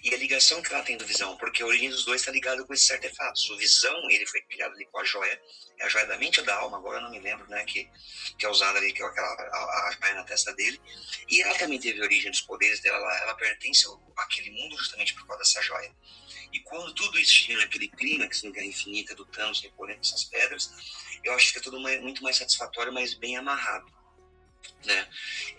[0.04, 2.64] E a ligação que ela tem do Visão, porque a origem dos dois está ligada
[2.66, 3.50] com esses artefatos.
[3.50, 5.40] O Visão, ele foi criado ali com a joia,
[5.80, 7.90] é a joia da mente ou da alma, agora eu não me lembro, né, que,
[8.38, 10.82] que é usada ali, que é aquela, a, a joia na testa dele.
[11.28, 15.14] E ela também teve origem dos poderes dela, ela, ela pertence ao, àquele mundo justamente
[15.14, 15.94] por causa dessa joia.
[16.52, 20.70] E quando tudo isso chega naquele clímax no Guerra Infinita do Thanos recolhendo essas pedras,
[21.24, 23.86] eu acho que é tudo muito mais satisfatório, mas bem amarrado.
[24.86, 25.08] Né?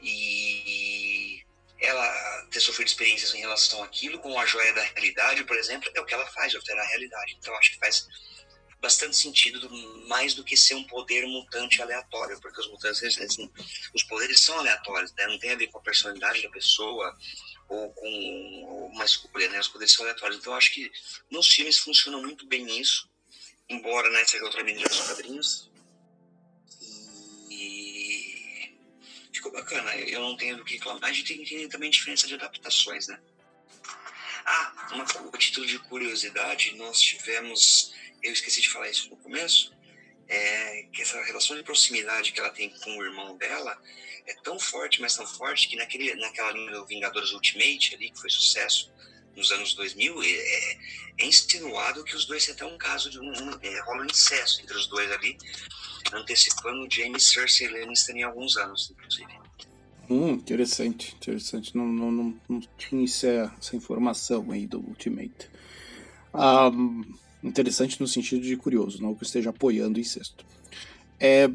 [0.03, 1.45] E
[1.83, 6.01] ela ter sofrido experiências em relação àquilo, com a joia da realidade, por exemplo, é
[6.01, 7.37] o que ela faz, alterar a realidade.
[7.39, 8.07] Então acho que faz
[8.81, 9.69] bastante sentido,
[10.09, 13.17] mais do que ser um poder mutante aleatório, porque os mutantes,
[13.95, 15.27] os poderes são aleatórios, né?
[15.27, 17.17] não tem a ver com a personalidade da pessoa,
[17.69, 19.61] ou com uma escolha, né?
[19.61, 20.39] Os poderes são aleatórios.
[20.39, 20.91] Então, acho que
[21.31, 23.09] nos filmes funciona muito bem isso,
[23.69, 25.72] embora né, seja outra mídia dos quadrinhos.
[29.33, 29.97] Ficou bacana.
[29.97, 31.11] Eu não tenho do que reclamar.
[31.11, 33.19] A gente tem entender também diferença de adaptações, né?
[34.45, 39.73] Ah, uma, a título de curiosidade, nós tivemos, eu esqueci de falar isso no começo,
[40.29, 43.81] é, que essa relação de proximidade que ela tem com o irmão dela
[44.27, 48.21] é tão forte, mas tão forte, que naquele, naquela linha do Vingadores Ultimate ali, que
[48.21, 48.93] foi sucesso
[49.37, 50.79] nos anos 2000, é,
[51.19, 54.77] é insinuado que os dois até um caso de um, um é, rola incesto entre
[54.77, 55.37] os dois ali,
[56.13, 59.43] antecipando James Cersei Lannister em alguns anos, inclusive.
[60.11, 61.77] Hum, interessante, interessante.
[61.77, 65.49] Não, não, não, não tinha essa, essa informação aí do Ultimate.
[66.35, 67.03] Um,
[67.43, 70.45] interessante no sentido de curioso, não que eu esteja apoiando o incesto.
[71.19, 71.49] É,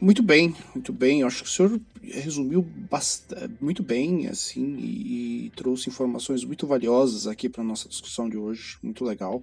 [0.00, 1.20] muito bem, muito bem.
[1.20, 6.66] Eu acho que o senhor resumiu bastante, muito bem, assim, e, e, trouxe informações muito
[6.66, 8.78] valiosas aqui para nossa discussão de hoje.
[8.82, 9.42] Muito legal.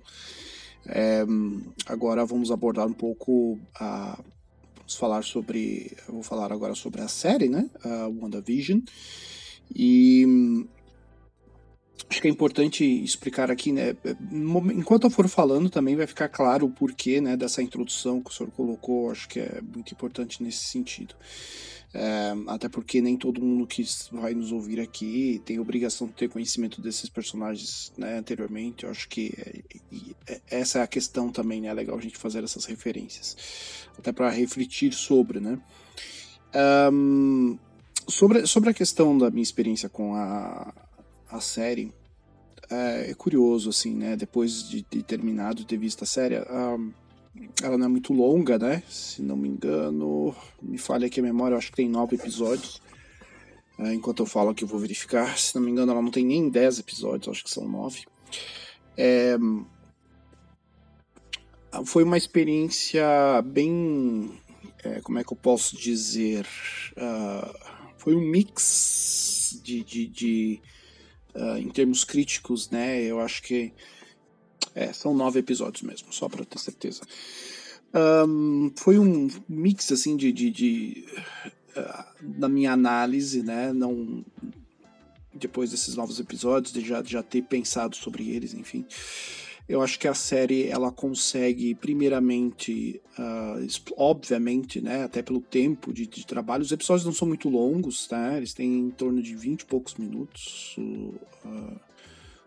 [0.86, 1.24] É,
[1.86, 4.20] agora vamos abordar um pouco a
[4.78, 8.82] vamos falar sobre, vou falar agora sobre a série, né, a WandaVision.
[9.74, 10.26] E
[12.24, 13.98] que é importante explicar aqui, né?
[14.74, 18.34] Enquanto eu for falando, também vai ficar claro o porquê né, dessa introdução que o
[18.34, 19.12] senhor colocou.
[19.12, 21.16] Acho que é muito importante nesse sentido.
[21.94, 26.30] É, até porque nem todo mundo que vai nos ouvir aqui tem obrigação de ter
[26.30, 28.86] conhecimento desses personagens né, anteriormente.
[28.86, 31.68] Eu acho que é, é, essa é a questão também, né?
[31.68, 33.36] É legal a gente fazer essas referências.
[33.98, 35.60] Até para refletir sobre, né?
[36.90, 37.60] Um,
[38.08, 40.74] sobre, sobre a questão da minha experiência com a,
[41.30, 41.92] a série,
[42.70, 44.16] é, é, curioso, assim, né?
[44.16, 48.84] Depois de, de terminado, ter visto a série, ela não é muito longa, né?
[48.90, 52.82] Se não me engano, me falha aqui a memória, eu acho que tem nove episódios.
[53.80, 55.38] É, enquanto eu falo aqui, eu vou verificar.
[55.38, 58.06] Se não me engano, ela não tem nem dez episódios, acho que são nove.
[58.96, 59.38] É,
[61.86, 63.04] foi uma experiência
[63.44, 64.32] bem.
[64.84, 66.46] É, como é que eu posso dizer?
[66.92, 70.62] Uh, foi um mix de, de, de
[71.36, 73.02] uh, em termos críticos, né?
[73.02, 73.74] Eu acho que
[74.76, 77.02] é, são nove episódios mesmo, só para ter certeza.
[77.94, 81.06] Um, foi um mix assim de, de, de
[81.78, 83.72] uh, da minha análise, né?
[83.72, 84.26] Não
[85.34, 88.86] depois desses novos episódios, de já, já ter pensado sobre eles, enfim.
[89.68, 96.06] Eu acho que a série ela consegue, primeiramente, uh, obviamente, né, até pelo tempo de,
[96.06, 98.36] de, trabalho, os episódios não são muito longos, tá?
[98.36, 100.76] Eles têm em torno de 20 e poucos minutos.
[100.78, 101.80] Uh,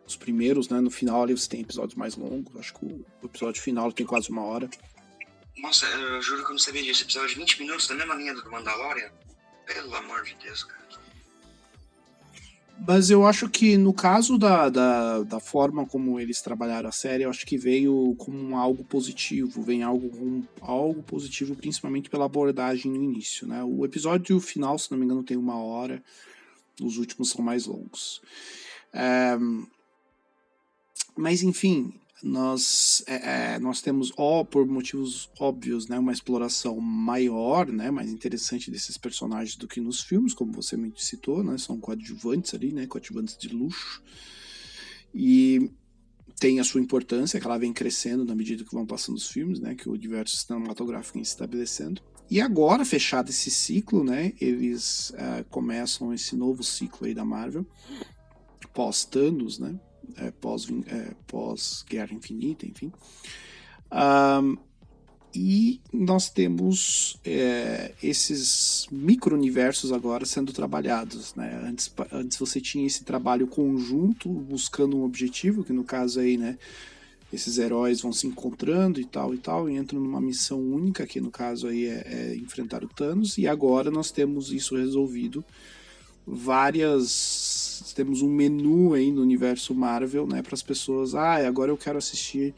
[0.06, 0.80] os primeiros, né?
[0.80, 2.54] No final ali você tem episódios mais longos.
[2.56, 4.70] Acho que o, episódio final tem quase uma hora.
[5.58, 7.02] Nossa, eu juro que eu não sabia disso.
[7.02, 9.10] Episódio de 20 minutos da mesma linha do Mandalorian?
[9.66, 10.86] Pelo amor de Deus, cara.
[12.78, 17.24] Mas eu acho que no caso da, da, da, forma como eles trabalharam a série,
[17.24, 22.92] eu acho que veio como algo positivo, vem algo, um, algo positivo, principalmente pela abordagem
[22.92, 23.46] no início.
[23.46, 23.62] Né?
[23.64, 26.02] O episódio final, se não me engano, tem uma hora,
[26.80, 28.20] os últimos são mais longos.
[28.92, 29.36] É,
[31.16, 37.66] mas enfim, nós, é, é, nós temos, ó, por motivos óbvios, né, uma exploração maior,
[37.66, 41.78] né, mais interessante desses personagens do que nos filmes, como você me citou, né, são
[41.78, 44.02] coadjuvantes ali, né, coadjuvantes de luxo,
[45.14, 45.70] e
[46.38, 49.60] tem a sua importância, que ela vem crescendo na medida que vão passando os filmes,
[49.60, 52.02] né, que o universo cinematográfico vem se estabelecendo.
[52.30, 57.64] E agora, fechado esse ciclo, né, eles uh, começam esse novo ciclo aí da Marvel,
[58.74, 59.78] pós-Thanos, né,
[60.16, 62.92] é, pós, é, pós Infinita, enfim.
[63.92, 64.56] Um,
[65.34, 71.34] e nós temos é, esses micro-universos agora sendo trabalhados.
[71.34, 71.60] Né?
[71.62, 76.56] Antes, antes você tinha esse trabalho conjunto, buscando um objetivo, que no caso aí, né,
[77.30, 81.20] esses heróis vão se encontrando e tal e tal, e entram numa missão única, que
[81.20, 85.44] no caso aí é, é enfrentar o Thanos, e agora nós temos isso resolvido.
[86.26, 87.55] Várias.
[87.94, 91.14] Temos um menu aí no universo Marvel, né, para as pessoas.
[91.14, 92.54] Ah, agora eu quero assistir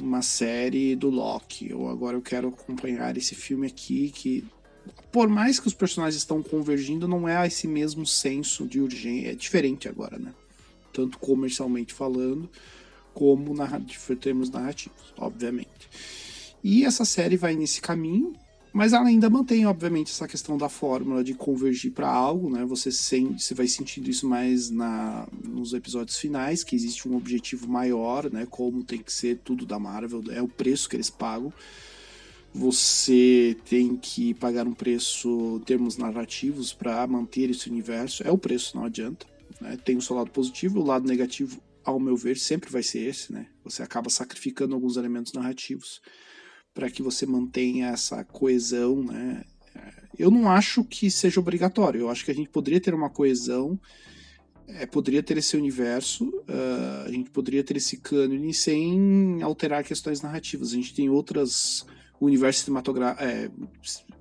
[0.00, 4.44] uma série do Loki, ou agora eu quero acompanhar esse filme aqui que
[5.10, 9.34] por mais que os personagens estão convergindo, não é esse mesmo senso de urgência, é
[9.34, 10.34] diferente agora, né?
[10.92, 12.48] Tanto comercialmente falando,
[13.14, 15.88] como em termos narrativos, obviamente.
[16.62, 18.34] E essa série vai nesse caminho,
[18.76, 22.62] mas ela ainda mantém, obviamente, essa questão da fórmula de convergir para algo, né?
[22.66, 27.66] Você, sente, você vai sentindo isso mais na, nos episódios finais, que existe um objetivo
[27.66, 28.44] maior, né?
[28.44, 31.50] Como tem que ser tudo da Marvel, é o preço que eles pagam.
[32.52, 38.24] Você tem que pagar um preço em termos narrativos para manter esse universo.
[38.26, 39.26] É o preço, não adianta.
[39.58, 39.78] Né?
[39.82, 43.32] Tem o seu lado positivo, o lado negativo, ao meu ver, sempre vai ser esse,
[43.32, 43.46] né?
[43.64, 46.02] Você acaba sacrificando alguns elementos narrativos
[46.76, 49.42] para que você mantenha essa coesão, né?
[50.18, 52.00] Eu não acho que seja obrigatório.
[52.00, 53.80] Eu acho que a gente poderia ter uma coesão,
[54.68, 60.20] é, poderia ter esse universo, uh, a gente poderia ter esse cânone sem alterar questões
[60.20, 60.72] narrativas.
[60.72, 61.86] A gente tem outras
[62.20, 63.50] universos cinematográficos, é,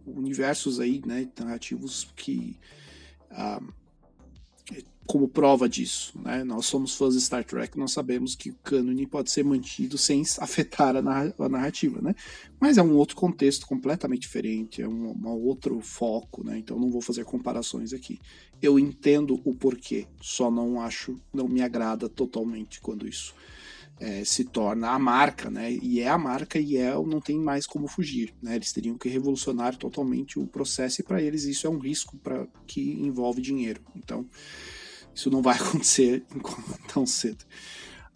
[0.05, 2.57] universos aí, né, narrativos que
[3.31, 3.73] uh,
[5.05, 6.13] como prova disso.
[6.19, 6.43] Né?
[6.43, 10.23] Nós somos fãs de Star Trek, nós sabemos que o cânone pode ser mantido sem
[10.39, 11.01] afetar a,
[11.49, 12.15] narrativa, né?
[12.59, 16.57] Mas é um outro contexto completamente diferente, é um, um outro foco, né?
[16.57, 18.19] Então não vou fazer comparações aqui.
[18.61, 23.35] Eu entendo o porquê, só não acho, não me agrada totalmente quando isso
[23.99, 25.71] é, se torna a marca, né?
[25.71, 28.55] E é a marca e é não tem mais como fugir, né?
[28.55, 32.47] Eles teriam que revolucionar totalmente o processo e para eles isso é um risco para
[32.65, 33.81] que envolve dinheiro.
[33.95, 34.25] Então
[35.15, 36.23] isso não vai acontecer
[36.93, 37.43] tão cedo.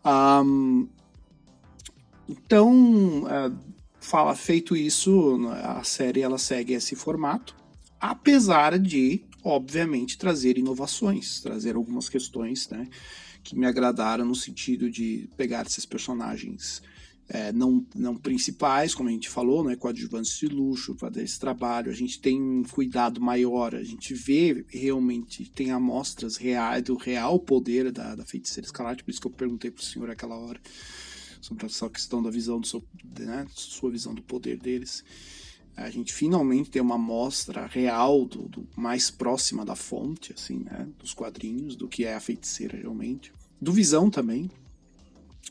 [0.06, 0.88] Um,
[2.28, 3.58] então, uh,
[4.00, 7.56] fala feito isso, a série ela segue esse formato,
[8.00, 12.88] apesar de, obviamente, trazer inovações, trazer algumas questões, né,
[13.44, 16.84] que me agradaram no sentido de pegar esses personagens
[17.30, 21.92] é, não, não principais, como a gente falou, né, coadjuvantes de luxo, fazer esse trabalho.
[21.92, 27.40] A gente tem um cuidado maior, a gente vê realmente, tem amostras reais do real
[27.40, 30.60] poder da, da feiticeira escarlate, por isso que eu perguntei para o senhor aquela hora
[31.40, 32.84] sobre essa questão da visão do seu,
[33.20, 35.04] né, sua visão do poder deles.
[35.78, 40.88] A gente finalmente tem uma amostra real do, do, mais próxima da fonte, assim, né,
[40.98, 43.32] dos quadrinhos, do que é a feiticeira realmente.
[43.62, 44.50] Do Visão também,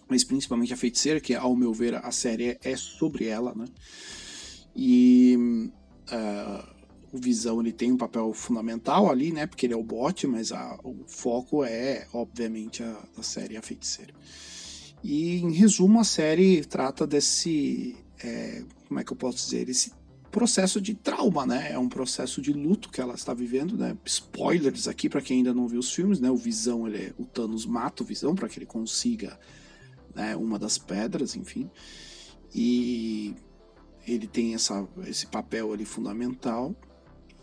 [0.09, 3.67] mas principalmente a feiticeira, que ao meu ver a série é sobre ela, né?
[4.75, 5.37] E
[6.11, 6.77] uh,
[7.13, 9.47] o Visão ele tem um papel fundamental ali, né?
[9.47, 13.63] Porque ele é o bot, mas a, o foco é, obviamente, a, a série A
[13.63, 14.15] Feiticeira.
[15.03, 17.97] E em resumo, a série trata desse.
[18.23, 19.69] É, como é que eu posso dizer?
[19.69, 19.93] Esse
[20.31, 21.73] processo de trauma, né?
[21.73, 23.97] É um processo de luto que ela está vivendo, né?
[24.05, 26.31] Spoilers aqui para quem ainda não viu os filmes, né?
[26.31, 29.39] O Visão, ele, é, o Thanos mata o Visão para que ele consiga
[30.19, 31.71] né, uma das pedras, enfim.
[32.53, 33.37] E
[34.07, 36.75] ele tem essa, esse papel ali fundamental.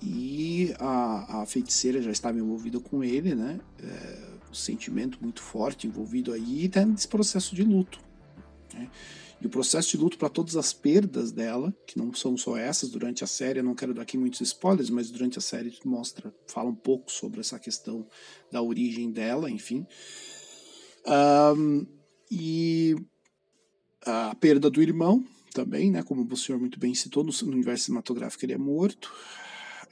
[0.02, 3.60] E a, a feiticeira já estava envolvida com ele, né?
[3.82, 8.00] É, um sentimento muito forte envolvido aí, e tá nesse processo de luto.
[8.74, 8.92] Né?
[9.42, 12.90] E o processo de luto para todas as perdas dela, que não são só essas
[12.90, 16.34] durante a série, eu não quero dar aqui muitos spoilers, mas durante a série mostra,
[16.48, 18.06] fala um pouco sobre essa questão
[18.52, 19.88] da origem dela, enfim.
[21.08, 21.86] Um,
[22.32, 22.96] e
[24.06, 28.46] a perda do irmão também, né, como o senhor muito bem citou, no, universo cinematográfico
[28.46, 29.12] ele é morto.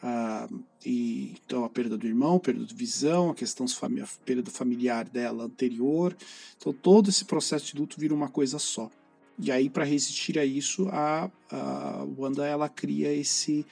[0.02, 0.50] Ah,
[0.86, 5.46] e, então a perda do irmão, perda de visão, a questão a perda familiar dela
[5.46, 6.16] anterior.
[6.58, 8.92] Então todo esse processo de luto vira uma coisa só.
[9.40, 13.66] E aí para resistir a isso, a, a Wanda ela cria esse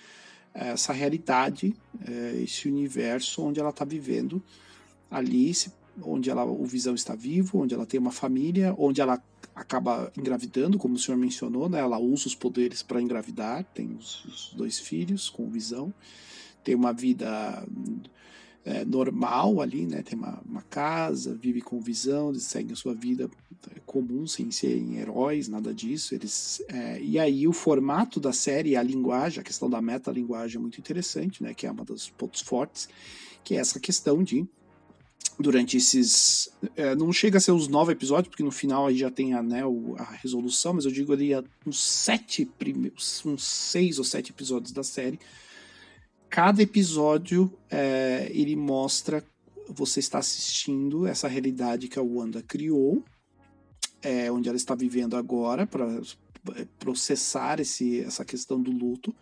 [0.54, 1.74] essa realidade,
[2.06, 4.44] eh, esse universo onde ela está vivendo
[5.10, 9.22] ali, se onde ela, o Visão está vivo, onde ela tem uma família, onde ela
[9.56, 11.80] acaba engravidando, como o senhor mencionou, né?
[11.80, 15.94] Ela usa os poderes para engravidar, tem os, os, dois filhos com Visão,
[16.64, 17.66] tem uma vida
[18.64, 20.02] é, normal ali, né?
[20.02, 23.30] Tem uma, uma, casa, vive com Visão, eles seguem a sua vida
[23.76, 26.16] é, comum, sem serem heróis, nada disso.
[26.16, 30.62] Eles, é, e aí o formato da série, a linguagem, a questão da metalinguagem é
[30.62, 31.54] muito interessante, né?
[31.54, 32.88] Que é uma dos pontos fortes,
[33.44, 34.48] que é essa questão de
[35.40, 36.50] durante esses.
[36.76, 39.42] É, não chega a ser os nove episódios, porque no final aí já tem a,
[39.42, 39.62] né,
[39.98, 41.32] a resolução, mas eu digo ali
[41.66, 45.20] uns sete primeiros, uns seis ou sete episódios da série.
[46.30, 49.24] Cada episódio é, ele mostra
[49.74, 53.04] você está assistindo essa realidade que a Wanda criou,
[54.02, 56.02] é, onde ela está vivendo agora para
[56.80, 59.16] processar esse, essa questão do luto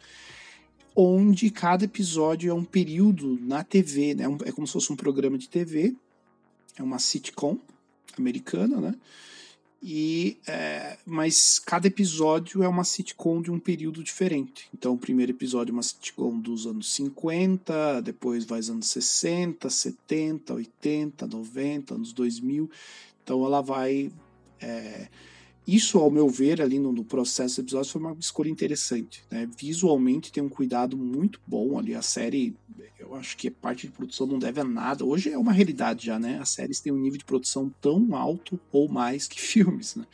[0.95, 4.25] onde cada episódio é um período na TV, né?
[4.45, 5.95] É como se fosse um programa de TV,
[6.77, 7.57] é uma sitcom
[8.17, 8.95] americana, né?
[9.81, 14.67] E, é, mas cada episódio é uma sitcom de um período diferente.
[14.73, 19.69] Então, o primeiro episódio é uma sitcom dos anos 50, depois vai aos anos 60,
[19.69, 22.69] 70, 80, 90, anos 2000.
[23.23, 24.11] Então, ela vai
[24.59, 25.07] é,
[25.75, 29.23] isso, ao meu ver, ali no, no processo do episódio, foi uma escolha interessante.
[29.29, 29.47] Né?
[29.57, 31.93] Visualmente tem um cuidado muito bom ali.
[31.93, 32.55] A série,
[32.97, 35.05] eu acho que parte de produção não deve a nada.
[35.05, 36.39] Hoje é uma realidade já, né?
[36.39, 40.05] As séries têm um nível de produção tão alto ou mais que filmes, né?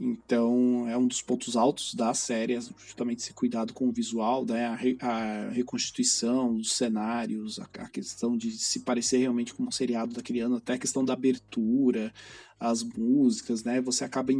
[0.00, 4.46] Então, é um dos pontos altos da série, é justamente esse cuidado com o visual,
[4.46, 4.66] né?
[4.66, 9.70] a, re, a reconstituição dos cenários, a, a, questão de se parecer realmente com um
[9.72, 12.12] seriado daquele ano, até a questão da abertura,
[12.60, 13.80] as músicas, né?
[13.80, 14.32] Você acaba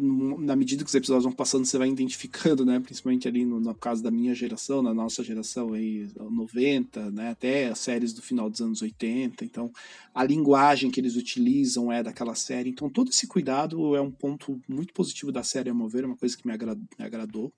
[0.00, 2.80] na medida que os episódios vão passando, você vai identificando, né?
[2.80, 7.30] Principalmente ali no, no caso da minha geração, na nossa geração aí, 90, né?
[7.30, 9.44] Até as séries do final dos anos 80.
[9.44, 9.70] Então,
[10.14, 12.70] a linguagem que eles utilizam é daquela série.
[12.70, 16.06] Então, todo esse cuidado é um ponto muito positivo da série, a meu ver, é
[16.06, 17.52] uma coisa que me, me agradou.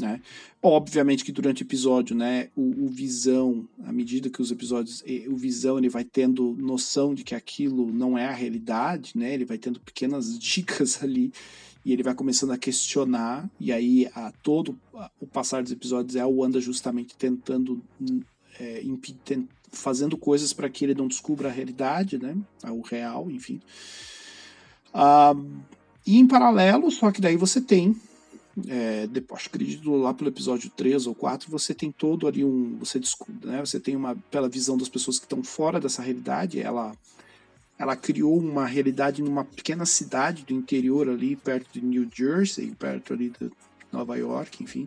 [0.00, 0.20] Né?
[0.62, 5.36] Obviamente que durante o episódio, né, o, o, Visão, à medida que os episódios, o
[5.36, 9.34] Visão ele vai tendo noção de que aquilo não é a realidade, né?
[9.34, 11.32] Ele vai tendo pequenas dicas ali
[11.84, 14.78] e ele vai começando a questionar e aí a todo
[15.20, 17.82] o passar dos episódios é o Wanda justamente tentando
[18.58, 18.82] é,
[19.72, 22.36] fazendo coisas para que ele não descubra a realidade, né?
[22.64, 23.60] O real, enfim.
[24.92, 25.34] Ah,
[26.06, 27.96] e em paralelo, só que daí você tem
[28.68, 32.76] é, depois, acredito lá pelo episódio 3 ou 4, você tem todo ali um.
[32.78, 33.60] Você descobre, né?
[33.60, 34.16] Você tem uma.
[34.30, 36.94] Pela visão das pessoas que estão fora dessa realidade, ela.
[37.78, 43.14] Ela criou uma realidade numa pequena cidade do interior ali, perto de New Jersey, perto
[43.14, 43.50] ali de
[43.90, 44.86] Nova York, enfim.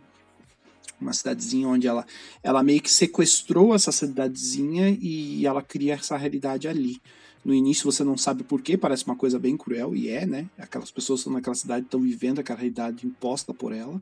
[1.01, 2.05] Uma cidadezinha onde ela,
[2.43, 7.01] ela meio que sequestrou essa cidadezinha e ela cria essa realidade ali.
[7.43, 10.49] No início você não sabe por quê, parece uma coisa bem cruel, e é, né?
[10.57, 14.01] Aquelas pessoas que estão naquela cidade estão vivendo aquela realidade imposta por ela.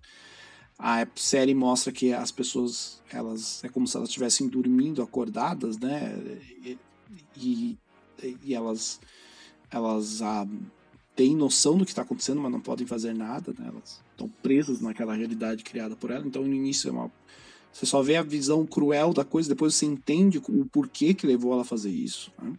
[0.78, 6.20] A série mostra que as pessoas, elas é como se elas estivessem dormindo acordadas, né?
[6.64, 6.78] E,
[7.36, 7.78] e,
[8.44, 9.00] e elas,
[9.70, 10.48] elas ah,
[11.16, 13.68] têm noção do que está acontecendo, mas não podem fazer nada, né?
[13.68, 16.26] Elas estão presas naquela realidade criada por ela.
[16.26, 17.12] Então, no início é uma
[17.72, 21.54] você só vê a visão cruel da coisa, depois você entende o porquê que levou
[21.54, 22.32] ela a fazer isso.
[22.42, 22.54] Né?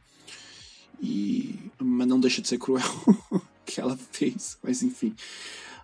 [1.02, 2.84] E, mas não deixa de ser cruel
[3.66, 5.14] que ela fez, mas enfim.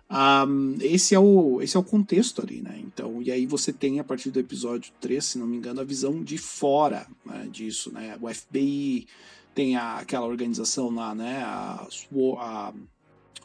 [0.09, 2.79] Um, esse, é o, esse é o contexto ali, né?
[2.79, 5.83] Então, e aí você tem, a partir do episódio 3, se não me engano, a
[5.83, 8.17] visão de fora né, disso, né?
[8.19, 9.05] O FBI
[9.53, 11.43] tem a, aquela organização lá, né?
[11.43, 12.73] A, Sword, a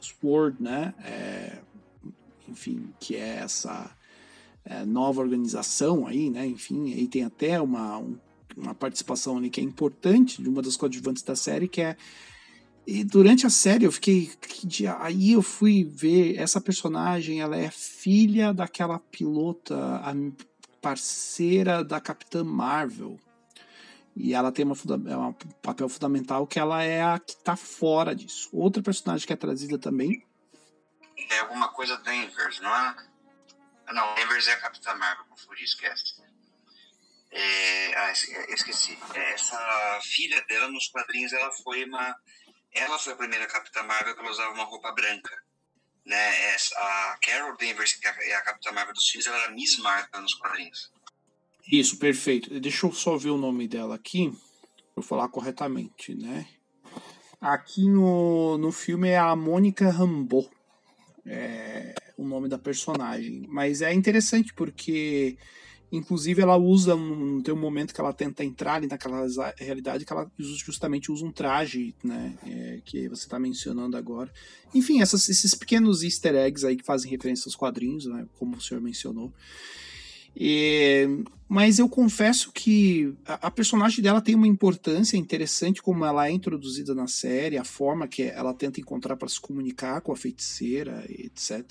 [0.00, 0.94] Sword né?
[1.04, 1.58] É,
[2.48, 3.94] enfim, que é essa
[4.64, 6.46] é, nova organização aí, né?
[6.46, 8.16] Enfim, aí tem até uma, um
[8.56, 11.96] uma participação ali que é importante de uma das coadjuvantes da série, que é.
[12.86, 14.30] E durante a série eu fiquei.
[14.98, 20.12] Aí eu fui ver essa personagem, ela é filha daquela pilota, a
[20.80, 23.18] parceira da Capitã Marvel.
[24.16, 24.76] E ela tem uma,
[25.08, 28.48] é um papel fundamental que ela é a que está fora disso.
[28.52, 30.24] Outra personagem que é trazida também.
[31.30, 32.96] É alguma coisa Danvers, não é?
[33.92, 36.23] Não, Danvers é a Capitã Marvel, confundi, esquece.
[37.36, 38.12] É, ah,
[38.48, 38.96] esqueci.
[39.12, 42.16] É, essa filha dela nos quadrinhos, ela foi uma.
[42.72, 45.36] Ela foi a primeira Capitã Marvel que ela usava uma roupa branca.
[46.06, 46.54] Né?
[46.54, 50.20] Essa, a Carol Danvers, que é a Capitã Marvel dos filhos, ela era Miss Martha
[50.20, 50.92] nos quadrinhos.
[51.70, 52.60] Isso, perfeito.
[52.60, 54.32] Deixa eu só ver o nome dela aqui,
[54.94, 56.46] para falar corretamente, né?
[57.40, 60.48] Aqui no, no filme é a Mônica Rambeau.
[61.26, 63.44] É o nome da personagem.
[63.48, 65.36] Mas é interessante porque
[65.96, 69.26] Inclusive, ela usa, um, tem um momento que ela tenta entrar ali naquela
[69.58, 72.36] realidade que ela justamente usa um traje, né?
[72.46, 74.32] É, que você está mencionando agora.
[74.74, 78.26] Enfim, essas, esses pequenos easter eggs aí que fazem referência aos quadrinhos, né?
[78.38, 79.32] Como o senhor mencionou.
[81.48, 86.32] Mas eu confesso que a, a, personagem dela tem uma importância interessante, como ela é
[86.32, 91.04] introduzida na série, a forma que ela tenta encontrar para se comunicar com a feiticeira,
[91.08, 91.64] etc.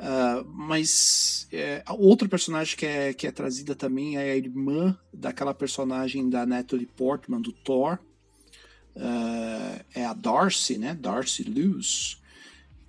[0.00, 5.52] Uh, mas é, outra personagem que é, que é trazida também é a irmã daquela
[5.52, 7.98] personagem da Natalie Portman, do Thor.
[8.96, 10.94] Uh, é a Darcy, né?
[10.94, 12.18] Darcy Lewis.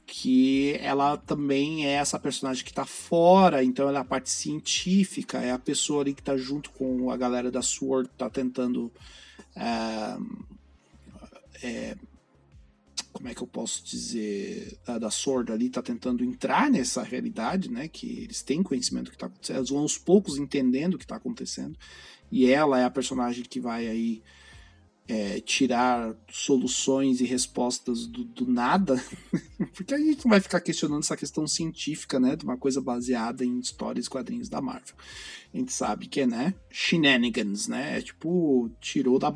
[0.06, 5.38] Que ela também é essa personagem que está fora, então ela é a parte científica,
[5.40, 8.92] é a pessoa ali que está junto com a galera da SWORD, está tentando.
[9.56, 10.46] Uh,
[11.62, 11.96] é,
[13.14, 17.70] como é que eu posso dizer, da, da Sword ali está tentando entrar nessa realidade,
[17.70, 17.88] né?
[17.88, 21.06] Que eles têm conhecimento do que está acontecendo, eles vão aos poucos entendendo o que
[21.06, 21.78] está acontecendo.
[22.32, 24.24] E ela é a personagem que vai aí
[25.08, 29.04] é, tirar soluções e respostas do, do, nada,
[29.76, 33.44] porque a gente não vai ficar questionando essa questão científica, né, de uma coisa baseada
[33.44, 34.96] em histórias e quadrinhos da Marvel.
[35.54, 39.36] A gente sabe que é, né, shenanigans, né, é tipo, tirou da,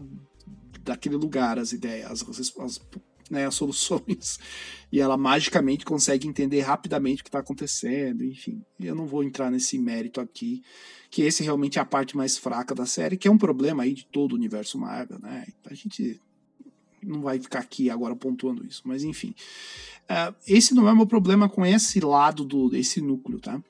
[0.81, 2.81] daquele lugar as ideias, as, as
[3.29, 4.39] né, as soluções
[4.91, 8.63] e ela magicamente consegue entender rapidamente o que está acontecendo, enfim.
[8.79, 10.63] Eu não vou entrar nesse mérito aqui,
[11.09, 13.93] que esse realmente é a parte mais fraca da série, que é um problema aí
[13.93, 15.45] de todo o universo Marvel, né?
[15.69, 16.21] A gente
[17.01, 19.33] não vai ficar aqui agora pontuando isso, mas enfim.
[20.03, 23.61] Uh, esse não é o meu problema com esse lado do esse núcleo, tá?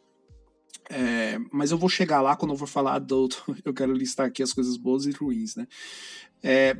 [0.89, 3.27] É, mas eu vou chegar lá quando eu for falar do.
[3.65, 5.67] Eu quero listar aqui as coisas boas e ruins, né?
[6.43, 6.77] É,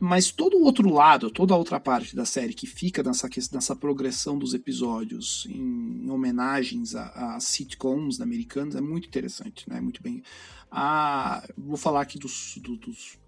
[0.00, 3.76] mas todo o outro lado, toda a outra parte da série que fica nessa, nessa
[3.76, 9.80] progressão dos episódios em, em homenagens a, a, sitcoms americanos é muito interessante, né?
[9.80, 10.22] Muito bem.
[10.70, 13.18] Ah, vou falar aqui dos, do, dos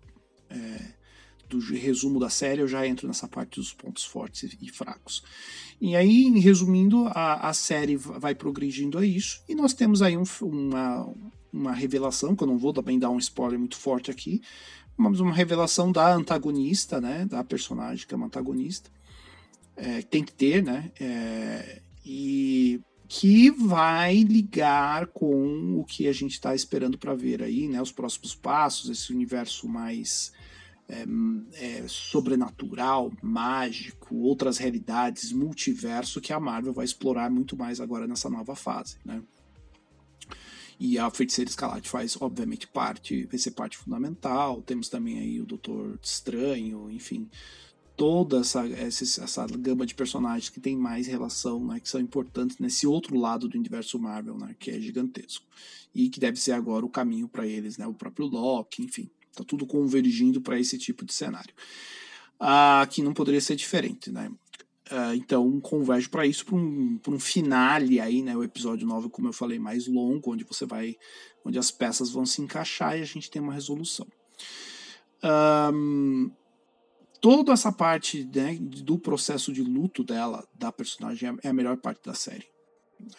[0.48, 0.94] é,
[1.52, 5.22] do resumo da série, eu já entro nessa parte dos pontos fortes e fracos.
[5.80, 10.24] E aí, resumindo, a, a série vai progredindo a isso, e nós temos aí um,
[10.40, 11.14] uma,
[11.52, 14.40] uma revelação, que eu não vou também dar um spoiler muito forte aqui,
[15.08, 18.90] uma revelação da antagonista, né, da personagem que é uma antagonista,
[19.76, 26.32] é, tem que ter, né, é, e que vai ligar com o que a gente
[26.32, 30.32] está esperando para ver aí, né, os próximos passos, esse universo mais
[30.88, 31.04] é,
[31.54, 38.28] é, sobrenatural, mágico, outras realidades, multiverso que a Marvel vai explorar muito mais agora nessa
[38.28, 39.22] nova fase, né?
[40.78, 44.62] E a Feiticeira Escarlate faz, obviamente, parte, vai ser parte fundamental.
[44.62, 47.28] Temos também aí o Doutor Estranho, enfim,
[47.96, 52.58] toda essa, essa, essa gama de personagens que tem mais relação, né, que são importantes
[52.58, 55.44] nesse outro lado do universo Marvel, né, que é gigantesco.
[55.94, 59.08] E que deve ser agora o caminho para eles, né, o próprio Loki, enfim.
[59.34, 61.54] Tá tudo convergindo para esse tipo de cenário.
[62.38, 64.30] Ah, não poderia ser diferente, né?
[64.92, 68.36] Uh, então converge para isso, para um, um finale aí, né?
[68.36, 70.96] O episódio 9, como eu falei, mais longo, onde você vai.
[71.42, 74.06] onde as peças vão se encaixar e a gente tem uma resolução.
[75.72, 76.30] Um,
[77.22, 82.02] toda essa parte né, do processo de luto dela, da personagem, é a melhor parte
[82.04, 82.46] da série.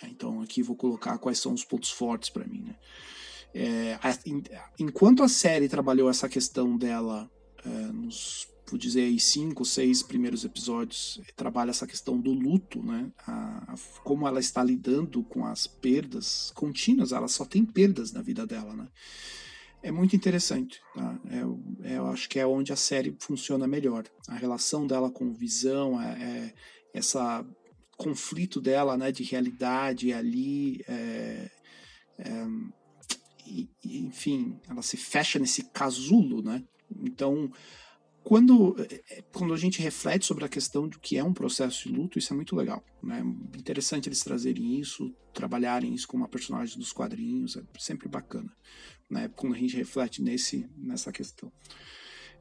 [0.04, 2.62] Então aqui vou colocar quais são os pontos fortes para mim.
[2.62, 2.76] Né?
[3.56, 4.00] É,
[4.78, 7.32] enquanto a série trabalhou essa questão dela
[7.66, 13.12] é, nos vou dizer aí, cinco, seis primeiros episódios, trabalha essa questão do luto, né?
[13.28, 18.24] A, a, como ela está lidando com as perdas contínuas, ela só tem perdas na
[18.24, 18.88] vida dela, né?
[19.84, 21.20] É muito interessante, tá?
[21.30, 24.06] É, é, eu acho que é onde a série funciona melhor.
[24.28, 26.54] A relação dela com visão, é, é
[26.96, 27.46] essa
[27.96, 31.52] conflito dela, né, de realidade ali, é,
[32.18, 32.48] é,
[33.46, 36.64] e, enfim, ela se fecha nesse casulo, né?
[37.04, 37.52] Então,
[38.24, 41.96] quando, é, quando a gente reflete sobre a questão do que é um processo de
[41.96, 42.84] luto, isso é muito legal.
[43.02, 43.20] Né?
[43.58, 48.52] Interessante eles trazerem isso, trabalharem isso com uma personagem dos quadrinhos, é sempre bacana.
[49.10, 49.30] Né?
[49.36, 51.52] Quando a gente reflete nesse, nessa questão.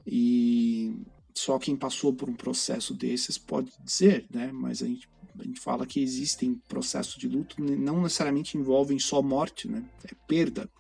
[0.07, 0.95] E
[1.35, 4.53] só quem passou por um processo desses pode dizer, né?
[4.53, 5.09] mas a gente,
[5.39, 9.85] a gente fala que existem processos de luto, não necessariamente envolvem só morte, né?
[10.05, 10.70] é perda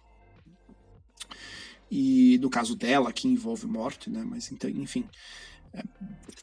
[1.94, 4.24] e no caso dela, que envolve morte, né?
[4.24, 5.06] Mas então, enfim,
[5.74, 5.82] é,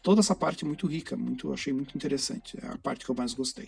[0.04, 3.34] toda essa parte muito rica, muito, achei muito interessante, é a parte que eu mais
[3.34, 3.68] gostei.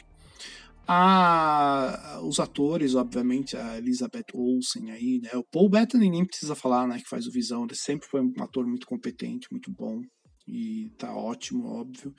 [0.88, 5.32] A, os atores, obviamente, a Elizabeth Olsen aí, né?
[5.34, 7.00] O Paul Bettany nem precisa falar, né?
[7.00, 10.02] Que faz o Visão, ele sempre foi um ator muito competente, muito bom
[10.48, 12.14] e tá ótimo, óbvio.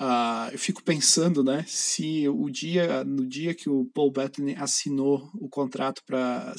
[0.00, 5.30] Uh, eu fico pensando, né, se o dia, no dia que o Paul Bettany assinou
[5.34, 6.52] o contrato para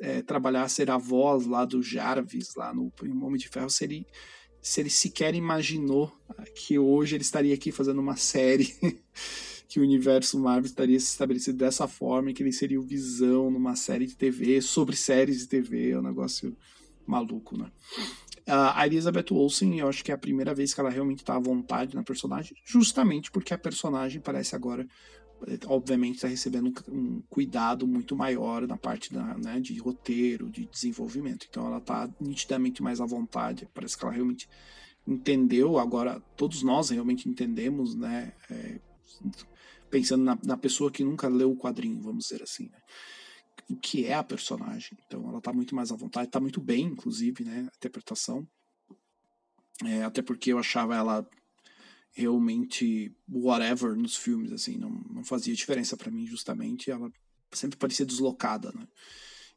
[0.00, 4.06] é, trabalhar, ser a voz lá do Jarvis, lá no Homem de Ferro, se ele,
[4.60, 6.12] se ele sequer imaginou
[6.54, 8.74] que hoje ele estaria aqui fazendo uma série
[9.66, 14.04] que o universo Marvel estaria estabelecido dessa forma, que ele seria o Visão numa série
[14.04, 16.54] de TV, sobre séries de TV, é um negócio
[17.06, 17.70] maluco, né?
[18.46, 21.40] A Elizabeth Olsen, eu acho que é a primeira vez que ela realmente está à
[21.40, 24.86] vontade na personagem, justamente porque a personagem parece agora
[25.66, 31.46] obviamente está recebendo um, cuidado muito maior na parte da, né, de roteiro, de desenvolvimento.
[31.48, 33.68] Então ela está nitidamente mais à vontade.
[33.72, 34.48] Parece que ela realmente
[35.06, 35.78] entendeu.
[35.78, 38.32] Agora todos nós realmente entendemos, né?
[38.50, 38.80] É,
[39.90, 42.78] pensando na, na, pessoa que nunca leu o quadrinho, vamos dizer assim, né?
[43.70, 44.98] O que é a personagem.
[45.06, 47.68] Então ela está muito mais à vontade, está muito bem, inclusive, né?
[47.72, 48.46] A interpretação.
[49.84, 51.28] É, até porque eu achava ela
[52.12, 56.90] realmente whatever nos filmes, assim, não, não fazia diferença para mim, justamente.
[56.90, 57.10] Ela
[57.52, 58.86] sempre parecia deslocada, né?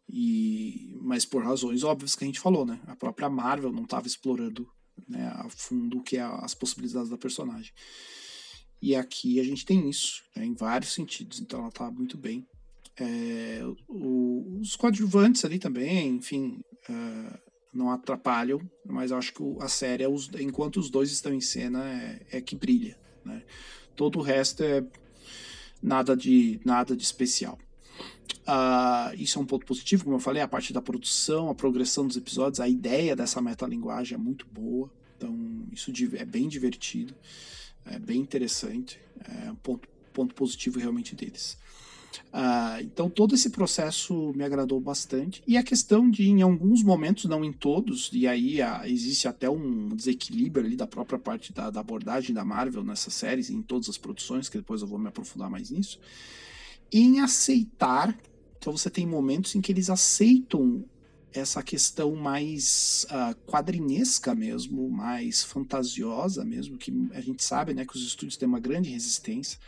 [0.07, 2.79] E, mas por razões óbvias que a gente falou, né?
[2.87, 4.69] A própria Marvel não estava explorando
[5.07, 7.73] né, a fundo o que é as possibilidades da personagem.
[8.81, 12.45] E aqui a gente tem isso, né, em vários sentidos, então ela está muito bem.
[12.97, 17.37] É, o, os coadjuvantes ali também, enfim, uh,
[17.73, 21.83] não atrapalham, mas acho que a série, é os, enquanto os dois estão em cena,
[21.83, 22.97] é, é que brilha.
[23.25, 23.41] Né?
[23.95, 24.85] Todo o resto é
[25.81, 27.57] nada de, nada de especial.
[28.47, 32.05] Uh, isso é um ponto positivo, como eu falei, a parte da produção, a progressão
[32.05, 37.15] dos episódios, a ideia dessa metalinguagem é muito boa, então isso é bem divertido,
[37.85, 38.99] é bem interessante,
[39.45, 41.57] é um ponto, ponto positivo realmente deles.
[42.33, 45.43] Uh, então todo esse processo me agradou bastante.
[45.47, 49.49] E a questão de, em alguns momentos, não em todos, e aí uh, existe até
[49.49, 53.89] um desequilíbrio ali da própria parte da, da, abordagem da Marvel nessas séries, em todas
[53.89, 55.99] as produções, que depois eu vou me aprofundar mais nisso,
[56.91, 58.17] em aceitar.
[58.57, 60.85] Então você tem momentos em que eles aceitam
[61.33, 67.95] essa questão mais uh, quadrinesca mesmo, mais fantasiosa mesmo, que a gente sabe né, que
[67.95, 69.59] os estúdios têm uma grande resistência.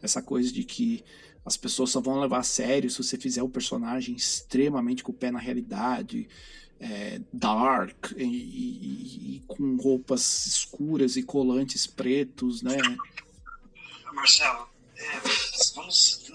[0.00, 1.04] Essa coisa de que
[1.48, 5.14] as pessoas só vão levar a sério se você fizer o personagem extremamente com o
[5.14, 6.28] pé na realidade,
[6.78, 12.76] é, dark e, e, e, com roupas escuras e colantes pretos, né?
[14.12, 15.20] Marcelo, é,
[15.74, 16.28] vamos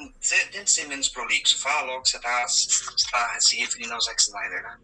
[0.52, 1.60] tente ser menos prolixo.
[1.60, 2.46] Fala logo que você está
[3.12, 4.78] tá se referindo ao Zack Snyder, né?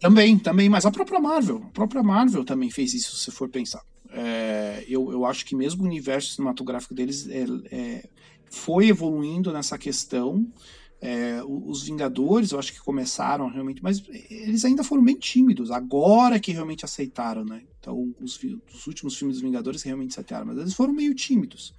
[0.00, 3.82] Também, também, mas a própria Marvel, a própria Marvel também fez isso, se for pensar.
[4.10, 8.08] É, eu, eu acho que mesmo o universo cinematográfico deles é, é
[8.52, 10.46] foi evoluindo nessa questão.
[11.00, 16.38] É, os Vingadores, eu acho que começaram realmente, mas eles ainda foram bem tímidos, agora
[16.38, 17.62] que realmente aceitaram, né?
[17.80, 18.38] Então, os,
[18.72, 21.74] os últimos filmes dos Vingadores realmente aceitaram, mas eles foram meio tímidos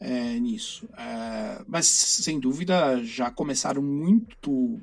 [0.00, 0.88] é, nisso.
[0.96, 4.80] É, mas, sem dúvida, já começaram muito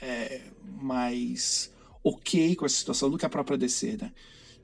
[0.00, 0.40] é,
[0.80, 1.70] mais
[2.02, 4.12] ok com essa situação do que a própria DC, né?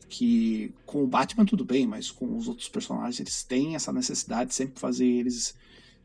[0.08, 4.48] Que com o Batman tudo bem, mas com os outros personagens eles têm essa necessidade
[4.48, 5.54] de sempre fazer eles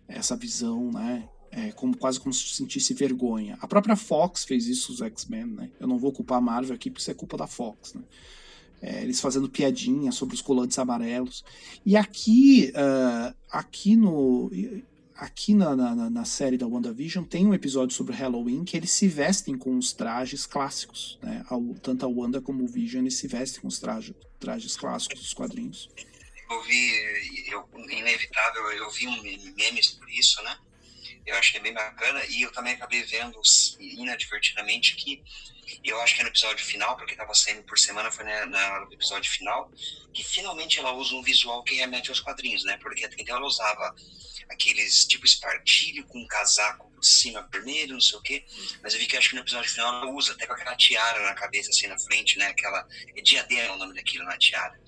[0.08, 1.28] essa visão, né?
[1.52, 3.58] É, como quase como se sentisse vergonha.
[3.62, 5.70] A própria Fox fez isso os X-Men, né?
[5.80, 8.02] Eu não vou culpar a Marvel aqui porque isso é culpa da Fox, né?
[8.82, 11.44] É, eles fazendo piadinha sobre os colantes amarelos.
[11.86, 14.52] E aqui, uh, aqui no
[15.16, 19.08] aqui na, na, na, série da WandaVision tem um episódio sobre Halloween que eles se
[19.08, 21.46] vestem com os trajes clássicos, né?
[21.82, 25.34] Tanto a Wanda como o Vision eles se vestem com os trajes, trajes clássicos dos
[25.34, 25.88] quadrinhos
[26.54, 30.58] eu vi, eu, inevitável, eu vi um memes por isso, né?
[31.26, 32.24] Eu é bem bacana.
[32.26, 33.42] E eu também acabei vendo
[33.80, 35.24] inadvertidamente que
[35.84, 38.94] eu acho que é no episódio final, porque estava saindo por semana, foi né, no
[38.94, 39.72] episódio final,
[40.14, 42.78] que finalmente ela usa um visual que remete aos quadrinhos, né?
[42.78, 43.96] Porque até então ela usava
[44.50, 48.44] aqueles tipo espartilho com casaco cima vermelho, não sei o quê.
[48.82, 51.24] Mas eu vi que acho que no episódio final ela usa até com aquela tiara
[51.24, 52.48] na cabeça, assim, na frente, né?
[52.48, 52.88] Aquela.
[53.16, 54.80] É diadema é o nome daquilo na tiara.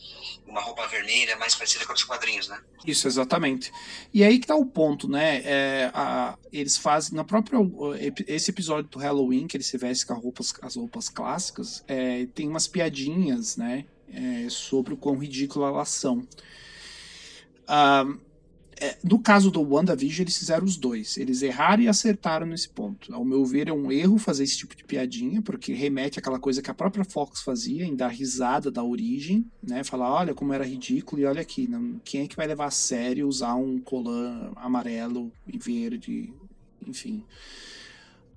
[0.45, 2.61] Uma roupa vermelha mais parecida com os quadrinhos, né?
[2.85, 3.71] Isso, exatamente.
[4.13, 5.41] E aí que tá o ponto, né?
[5.43, 7.15] É, a, eles fazem.
[7.15, 7.59] Na própria.
[8.27, 12.25] Esse episódio do Halloween, que eles se vestem com as roupas, as roupas clássicas, é,
[12.27, 13.85] tem umas piadinhas, né?
[14.13, 16.27] É, sobre o quão ridícula elas são.
[17.67, 18.05] Ah,
[18.79, 21.17] é, no caso do WandaVision, eles fizeram os dois.
[21.17, 23.13] Eles erraram e acertaram nesse ponto.
[23.13, 26.61] Ao meu ver, é um erro fazer esse tipo de piadinha, porque remete àquela coisa
[26.61, 29.83] que a própria Fox fazia, em dar risada da origem, né?
[29.83, 32.71] Falar, olha como era ridículo, e olha aqui, não, quem é que vai levar a
[32.71, 36.33] sério usar um colã amarelo e verde,
[36.85, 37.23] enfim.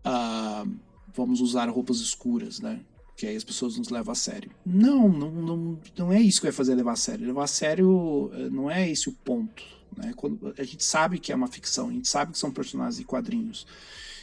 [0.06, 0.70] Uh,
[1.12, 2.80] vamos usar roupas escuras, né?
[3.16, 4.52] que aí as pessoas nos levam a sério.
[4.64, 7.26] Não, não, não, não é isso que vai fazer levar a sério.
[7.26, 9.60] Levar a sério eh, não é esse o ponto.
[9.96, 10.12] Né?
[10.16, 13.04] Quando, a gente sabe que é uma ficção, a gente sabe que são personagens e
[13.04, 13.66] quadrinhos.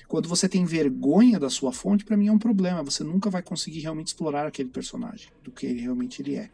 [0.07, 2.83] Quando você tem vergonha da sua fonte, para mim é um problema.
[2.83, 6.49] Você nunca vai conseguir realmente explorar aquele personagem, do que ele realmente ele é.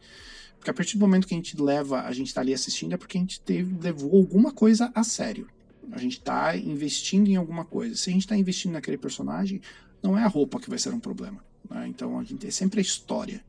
[0.57, 2.97] Porque a partir do momento que a gente leva, a gente está ali assistindo, é
[2.97, 5.47] porque a gente teve, levou alguma coisa a sério.
[5.91, 7.95] A gente está investindo em alguma coisa.
[7.95, 9.59] Se a gente está investindo naquele personagem,
[10.01, 11.43] não é a roupa que vai ser um problema.
[11.69, 11.87] Né?
[11.87, 13.43] Então a gente é sempre a história.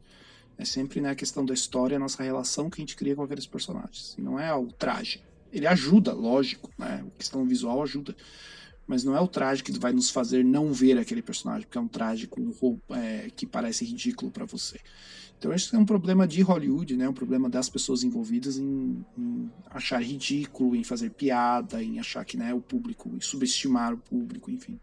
[0.58, 3.22] É sempre né, a questão da história, a nossa relação que a gente cria com
[3.22, 4.14] aqueles personagens.
[4.18, 5.22] E não é o traje.
[5.52, 7.04] Ele ajuda, lógico, né?
[7.06, 8.16] A questão visual ajuda.
[8.86, 11.80] Mas não é o traje que vai nos fazer não ver aquele personagem, porque é
[11.80, 14.78] um traje com roupa é, que parece ridículo para você.
[15.42, 17.08] Então, isso é um problema de Hollywood, né?
[17.08, 22.36] Um problema das pessoas envolvidas em, em, achar ridículo, em fazer piada, em achar que
[22.36, 24.78] né, o público, em subestimar o público, enfim.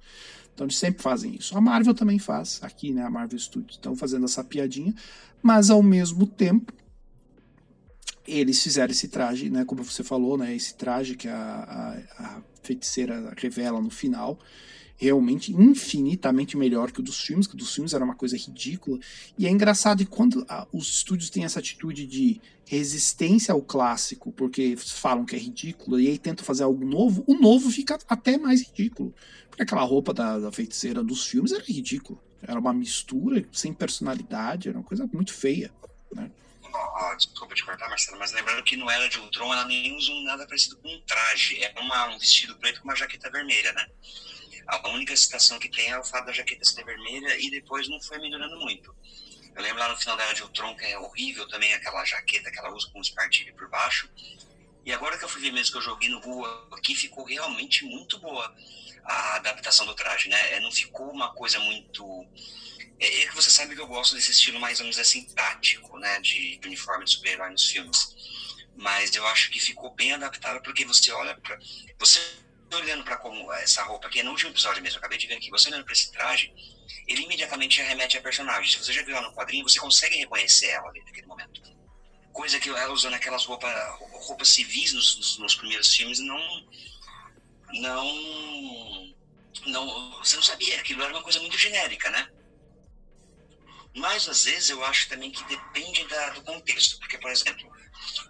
[0.53, 1.57] Então, eles sempre fazem isso.
[1.57, 3.03] A Marvel também faz, aqui, né?
[3.03, 4.93] A Marvel Studios estão fazendo essa piadinha,
[5.41, 6.73] mas ao mesmo tempo,
[8.27, 9.65] eles fizeram esse traje, né?
[9.65, 10.55] Como você falou, né?
[10.55, 11.35] Esse traje que a,
[12.17, 14.39] a, a feiticeira revela no final
[14.99, 18.99] realmente infinitamente melhor que o dos filmes, que o dos filmes era uma coisa ridícula.
[19.37, 24.31] E é engraçado que quando a, os estúdios têm essa atitude de resistência ao clássico,
[24.33, 28.37] porque falam que é ridículo, e aí tentam fazer algo novo, o novo fica até
[28.37, 29.13] mais ridículo.
[29.49, 32.19] Porque aquela roupa da, da feiticeira dos filmes era ridícula.
[32.41, 35.71] Era uma mistura sem personalidade, era uma coisa muito feia.
[36.13, 36.29] Né?
[37.17, 40.45] Desculpa te cortar, Marcelo, mas lembrando que no Era de Ultron ela nem usa nada
[40.45, 43.87] parecido com um traje, é uma, um vestido preto com uma jaqueta vermelha, né?
[44.67, 47.99] A única citação que tem é o fato da jaqueta ser vermelha e depois não
[48.01, 48.95] foi melhorando muito.
[49.55, 52.51] Eu lembro lá no final da Era de Ultron, que é horrível também aquela jaqueta
[52.51, 54.09] que ela usa com espartilho por baixo.
[54.85, 57.85] E agora que eu fui ver mesmo que eu joguei no Google aqui, ficou realmente
[57.85, 58.55] muito boa
[59.03, 60.53] a adaptação do traje, né?
[60.53, 62.25] É, não ficou uma coisa muito.
[62.99, 65.97] É, é que você sabe que eu gosto desse estilo mais ou menos assim tático,
[65.99, 66.19] né?
[66.21, 68.15] De, de uniforme de super-herói nos filmes.
[68.75, 71.57] Mas eu acho que ficou bem adaptado porque você olha para
[71.97, 72.19] você
[72.75, 75.49] olhando para como essa roupa aqui, no último episódio mesmo, eu acabei de ver aqui,
[75.49, 76.53] você olhando para esse traje,
[77.07, 78.71] ele imediatamente remete a personagem.
[78.71, 81.61] Se você já viu ela no quadrinho, você consegue reconhecer ela ali naquele momento.
[82.39, 83.69] Coisa que ela usando aquelas roupas,
[84.13, 86.65] roupas civis nos, nos, nos primeiros filmes não.
[87.73, 89.13] Não.
[89.65, 90.11] Não.
[90.19, 92.29] Você não sabia, aquilo era uma coisa muito genérica, né?
[93.95, 97.69] Mas às vezes eu acho também que depende da, do contexto, porque, por exemplo,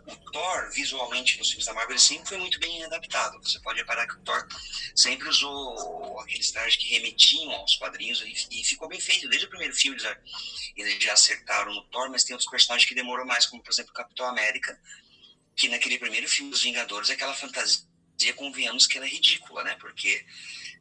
[0.05, 3.39] o Thor, visualmente, nos filmes da Marvel, ele sempre foi muito bem adaptado.
[3.43, 4.47] Você pode reparar que o Thor
[4.95, 9.27] sempre usou aqueles trajes que remetiam aos quadrinhos e, e ficou bem feito.
[9.27, 9.97] Desde o primeiro filme
[10.75, 13.91] eles já, acertaram no Thor, mas tem outros personagens que demorou mais, como, por exemplo,
[13.91, 14.79] o Capitão América,
[15.55, 17.83] que naquele primeiro filme dos Vingadores, aquela fantasia,
[18.35, 19.75] convenhamos que era é ridícula, né?
[19.79, 20.25] Porque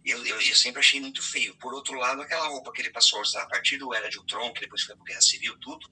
[0.04, 1.56] eu, eu, eu, sempre achei muito feio.
[1.56, 4.18] Por outro lado, aquela roupa que ele passou a usar a partir do Era de
[4.18, 5.88] Ultron, que depois foi para Guerra Civil, tudo,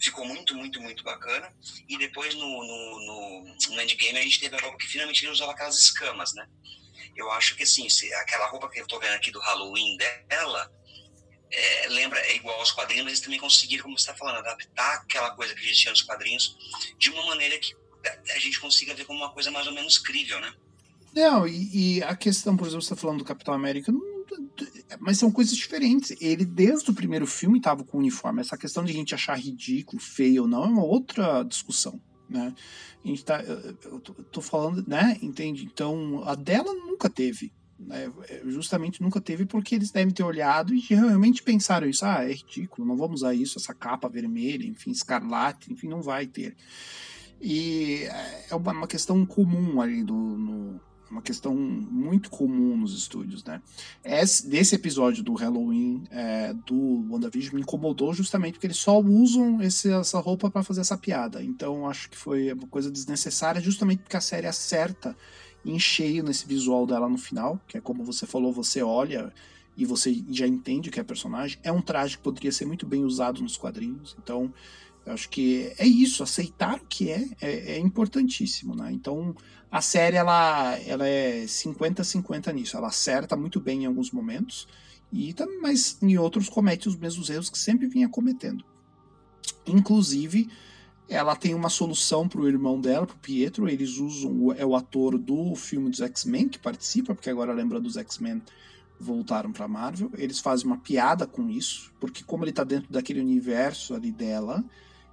[0.00, 1.54] ficou muito, muito, muito bacana.
[1.88, 5.32] E depois no, no, no, no Endgame a gente teve a roupa que finalmente ele
[5.32, 6.48] usava aquelas escamas, né?
[7.16, 9.96] Eu acho que assim, se, aquela roupa que eu tô vendo aqui do Halloween
[10.28, 10.72] dela,
[11.50, 14.98] é, lembra, é igual aos quadrinhos, mas eles também conseguiram, como você está falando, adaptar
[14.98, 16.56] aquela coisa que existia nos quadrinhos
[16.98, 17.74] de uma maneira que
[18.30, 20.54] a gente consiga ver como uma coisa mais ou menos crível, né?
[21.14, 24.18] Não, e, e a questão, por exemplo, você está falando do Capitão América, não
[25.00, 26.16] mas são coisas diferentes.
[26.20, 28.40] Ele, desde o primeiro filme, estava com o uniforme.
[28.40, 32.00] Essa questão de a gente achar ridículo, feio ou não, é uma outra discussão.
[32.28, 32.54] Né?
[33.04, 35.16] A gente tá, eu tô, tô falando, né?
[35.22, 35.64] Entende?
[35.64, 37.52] Então, a dela nunca teve.
[37.78, 38.10] Né?
[38.46, 42.04] Justamente nunca teve porque eles devem ter olhado e realmente pensaram isso.
[42.04, 46.26] Ah, é ridículo, não vamos usar isso, essa capa vermelha, enfim, escarlate, enfim, não vai
[46.26, 46.56] ter.
[47.40, 48.02] E
[48.50, 50.80] é uma questão comum ali do, no,
[51.10, 53.62] uma questão muito comum nos estúdios, né?
[54.04, 59.60] Esse, desse episódio do Halloween é, do WandaVision me incomodou justamente porque eles só usam
[59.62, 61.42] esse, essa roupa para fazer essa piada.
[61.42, 65.16] Então acho que foi uma coisa desnecessária, justamente porque a série acerta
[65.64, 69.32] em cheio nesse visual dela no final, que é como você falou, você olha
[69.76, 71.58] e você já entende que é personagem.
[71.62, 74.52] É um traje que poderia ser muito bem usado nos quadrinhos, então
[75.06, 78.90] acho que é isso, aceitar o que é, é, é importantíssimo, né?
[78.92, 79.34] Então
[79.70, 82.76] a série ela, ela é 50-50 nisso.
[82.76, 84.66] Ela acerta muito bem em alguns momentos,
[85.12, 88.64] e mas em outros comete os mesmos erros que sempre vinha cometendo.
[89.66, 90.48] Inclusive,
[91.08, 93.68] ela tem uma solução para o irmão dela, para o Pietro.
[93.68, 97.96] Eles usam é o ator do filme dos X-Men que participa, porque agora lembra dos
[97.96, 98.42] X-Men
[99.00, 100.10] voltaram para Marvel.
[100.14, 104.64] Eles fazem uma piada com isso, porque como ele está dentro daquele universo ali dela,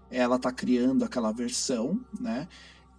[0.09, 2.47] ela está criando aquela versão, né?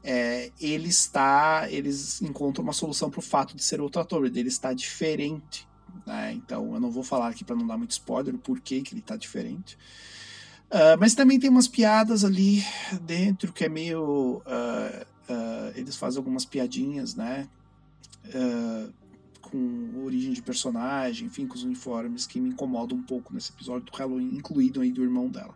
[0.03, 4.49] É, ele está, eles encontram uma solução para o fato de ser outro ator, dele
[4.49, 5.67] está diferente.
[6.07, 6.33] Né?
[6.35, 9.01] Então eu não vou falar aqui para não dar muito spoiler o porquê que ele
[9.01, 9.77] está diferente.
[10.67, 12.65] Uh, mas também tem umas piadas ali
[13.03, 14.43] dentro que é meio.
[14.47, 17.49] Uh, uh, eles fazem algumas piadinhas, né?
[19.41, 23.87] com origem de personagem, enfim, com os uniformes que me incomodam um pouco nesse episódio
[23.91, 25.55] do Halloween, incluído aí do irmão dela.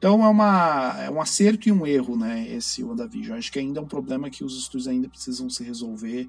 [0.00, 3.36] Então é, uma, é um acerto e um erro, né, esse WandaVision.
[3.36, 6.26] Acho que ainda é um problema que os estúdios ainda precisam se resolver,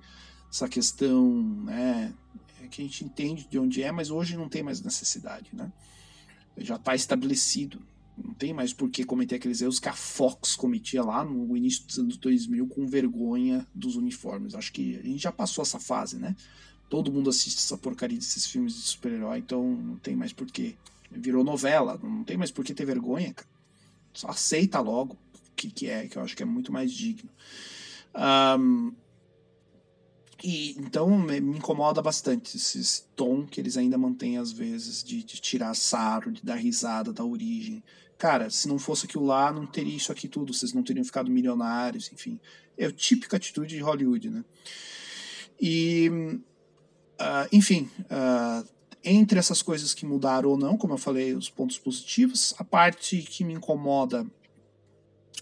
[0.52, 2.14] essa questão, né,
[2.62, 5.72] é que a gente entende de onde é, mas hoje não tem mais necessidade, né.
[6.58, 7.82] Já está estabelecido.
[8.18, 11.86] Não tem mais por que cometer aqueles erros que a Fox cometia lá no início
[11.86, 14.54] dos anos 2000 com vergonha dos uniformes.
[14.54, 16.36] Acho que a gente já passou essa fase, né?
[16.90, 20.76] Todo mundo assiste essa porcaria desses filmes de super-herói, então não tem mais por que.
[21.10, 23.51] Virou novela, não tem mais por que ter vergonha, cara.
[24.24, 27.30] Aceita logo o que, que é, que eu acho que é muito mais digno.
[28.60, 28.94] Um,
[30.44, 35.40] e então me incomoda bastante esse tom que eles ainda mantêm às vezes de, de,
[35.40, 37.84] tirar sarro, de dar risada da origem.
[38.18, 41.30] Cara, se não fosse aquilo lá, não teria isso aqui tudo, vocês não teriam ficado
[41.30, 42.40] milionários, enfim.
[42.78, 44.44] É a típica atitude de Hollywood, né?
[45.60, 48.68] E, uh, enfim, uh,
[49.04, 53.18] entre essas coisas que mudaram ou não, como eu falei, os pontos positivos, a parte
[53.18, 54.26] que me incomoda,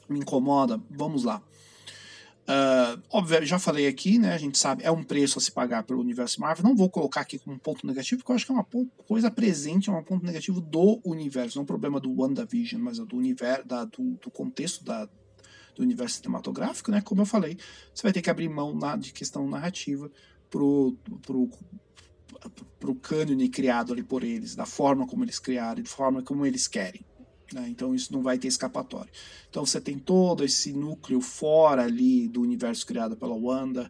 [0.08, 1.42] me incomoda, vamos lá.
[2.50, 4.34] Uh, óbvio, já falei aqui, né?
[4.34, 6.64] A gente sabe, é um preço a se pagar pelo universo Marvel.
[6.64, 8.66] Não vou colocar aqui como ponto negativo, porque eu acho que é uma
[9.06, 11.58] coisa presente, é um ponto negativo do universo.
[11.58, 15.06] Não é um problema do WandaVision, mas é do universo, da, do, do, contexto da,
[15.76, 17.02] do universo cinematográfico, né?
[17.02, 17.56] Como eu falei,
[17.94, 20.10] você vai ter que abrir mão na, de questão narrativa
[20.50, 21.52] pro, pro,
[22.80, 26.68] pro cânone criado ali por eles, da forma como eles criaram, da forma como eles
[26.68, 27.06] querem.
[27.54, 27.68] Né?
[27.70, 29.12] Então isso não vai ter escapatória.
[29.50, 33.90] Então você tem todo esse núcleo fora ali do universo criado pela Wanda,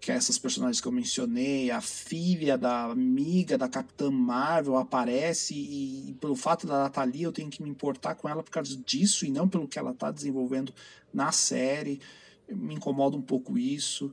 [0.00, 5.54] que é essas personagens que eu mencionei, a filha da amiga da Capitã Marvel aparece
[5.54, 8.76] e, e pelo fato da Natalia eu tenho que me importar com ela por causa
[8.78, 10.72] disso e não pelo que ela está desenvolvendo
[11.12, 12.00] na série.
[12.48, 14.10] Me incomoda um pouco isso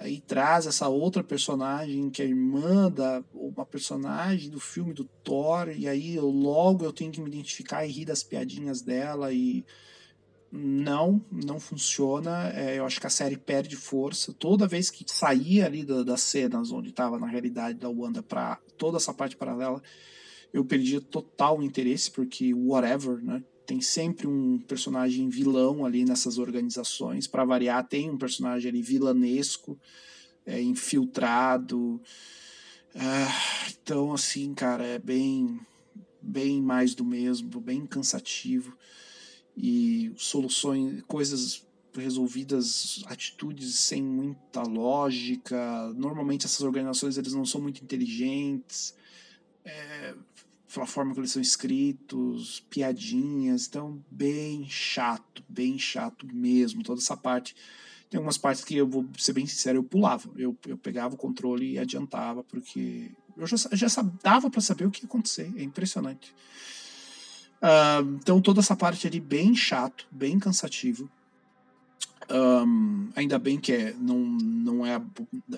[0.00, 5.68] aí traz essa outra personagem que é irmã da uma personagem do filme do Thor
[5.68, 9.64] e aí eu, logo eu tenho que me identificar e rir das piadinhas dela e
[10.52, 12.50] não, não funciona.
[12.50, 14.32] É, eu acho que a série perde força.
[14.32, 18.56] Toda vez que saía ali da, das cenas onde estava na realidade da Wanda para
[18.76, 19.82] toda essa parte paralela,
[20.52, 23.42] eu perdia total interesse, porque whatever, né?
[23.66, 27.26] Tem sempre um personagem vilão ali nessas organizações.
[27.26, 29.78] Para variar, tem um personagem ali vilanesco,
[30.46, 32.00] é, infiltrado.
[32.94, 35.58] Ah, então, assim, cara, é bem,
[36.22, 38.76] bem mais do mesmo, bem cansativo.
[39.56, 45.92] E soluções, coisas resolvidas, atitudes sem muita lógica.
[45.96, 48.94] Normalmente essas organizações eles não são muito inteligentes.
[49.64, 50.14] É,
[50.76, 57.16] pela forma que eles são escritos, piadinhas, então bem chato, bem chato mesmo, toda essa
[57.16, 57.56] parte.
[58.10, 61.16] Tem algumas partes que eu vou ser bem sincero, eu pulava, eu, eu pegava o
[61.16, 65.62] controle e adiantava, porque eu já, já dava para saber o que ia acontecer, é
[65.62, 66.34] impressionante.
[67.56, 71.10] Uh, então toda essa parte ali bem chato, bem cansativo.
[72.30, 75.00] Um, ainda bem que é, não, não é,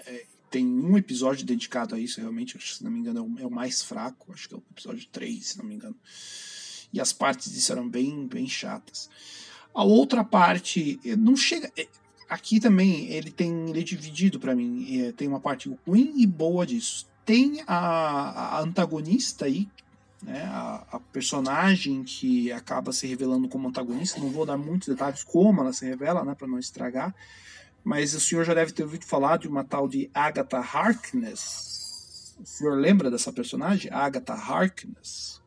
[0.06, 3.46] é tem um episódio dedicado a isso, realmente, se não me engano, é o, é
[3.46, 5.96] o, mais fraco, acho que é o episódio 3, se não me engano.
[6.92, 9.10] E as partes disso eram bem, bem chatas.
[9.74, 11.70] A outra parte, eh, não chega.
[11.76, 11.86] Eh,
[12.28, 15.00] aqui também ele tem ele é dividido para mim.
[15.00, 17.06] Eh, tem uma parte ruim e boa disso.
[17.26, 19.68] Tem a, a antagonista aí,
[20.22, 24.18] né, a, a, personagem que acaba se revelando como antagonista.
[24.18, 27.14] Não vou dar muitos detalhes como ela se revela, né, para não estragar
[27.88, 32.36] mas o senhor já deve ter ouvido falar de uma tal de Agatha Harkness.
[32.38, 33.90] O senhor lembra dessa personagem?
[33.90, 35.40] Agatha Harkness?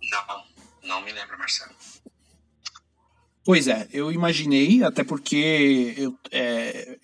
[0.00, 0.44] Não,
[0.84, 1.74] não me lembro, Marcelo.
[3.44, 6.96] Pois é, eu imaginei, até porque eu, é,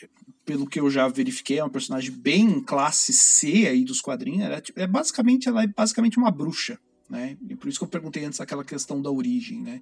[0.45, 4.45] pelo que eu já verifiquei, é uma personagem bem classe C aí dos quadrinhos.
[4.45, 6.79] Ela é, é, basicamente, ela é basicamente uma bruxa,
[7.11, 7.37] né?
[7.51, 9.81] E por isso que eu perguntei antes aquela questão da origem, né?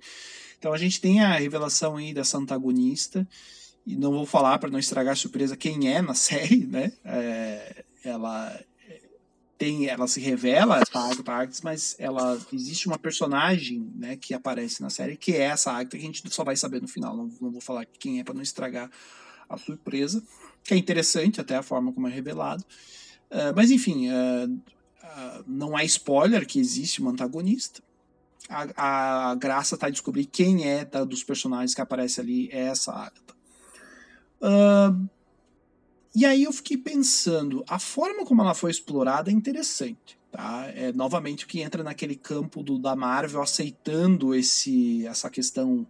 [0.58, 3.28] Então a gente tem a revelação aí dessa antagonista
[3.86, 6.92] e não vou falar para não estragar a surpresa quem é na série, né?
[7.04, 8.58] É, ela
[9.62, 14.82] tem, ela se revela essa Agatha Arctis, mas ela existe uma personagem, né, que aparece
[14.82, 17.16] na série que é essa Agatha que a gente só vai saber no final.
[17.16, 18.90] Não, não vou falar quem é para não estragar
[19.48, 20.22] a surpresa,
[20.64, 22.64] que é interessante até a forma como é revelado.
[23.30, 27.80] Uh, mas enfim, uh, uh, não é spoiler que existe uma antagonista.
[28.48, 32.92] A, a graça em descobrir quem é da, dos personagens que aparece ali é essa
[32.92, 33.41] Agatha.
[34.42, 35.08] Uh,
[36.14, 40.18] e aí eu fiquei pensando, a forma como ela foi explorada é interessante.
[40.30, 40.66] Tá?
[40.74, 45.86] É novamente o que entra naquele campo do, da Marvel aceitando esse, essa questão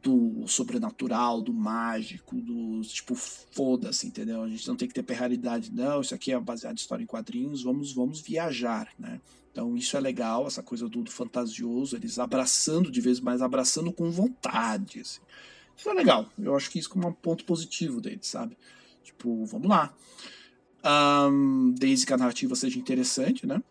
[0.00, 4.42] do sobrenatural, do mágico, do tipo, foda-se, entendeu?
[4.42, 7.06] A gente não tem que ter perraridade, não, isso aqui é baseado em história em
[7.06, 9.20] quadrinhos, vamos, vamos viajar, né?
[9.52, 13.92] Então isso é legal, essa coisa do, do fantasioso, eles abraçando de vez mais, abraçando
[13.92, 15.20] com vontade, assim.
[15.76, 16.28] Isso é legal.
[16.38, 18.56] Eu acho que isso é um ponto positivo deles, sabe?
[19.02, 19.94] Tipo, vamos lá.
[20.84, 23.62] Um, desde que a narrativa seja interessante, né?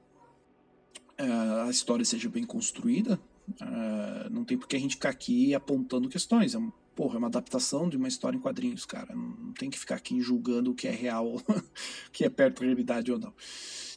[1.19, 3.19] Uh, a história seja bem construída.
[3.61, 6.55] Uh, não tem por que a gente ficar aqui apontando questões.
[6.55, 9.13] É, um, porra, é uma adaptação de uma história em quadrinhos, cara.
[9.13, 12.59] Não, não tem que ficar aqui julgando o que é real, o que é perto
[12.61, 13.33] da realidade ou não.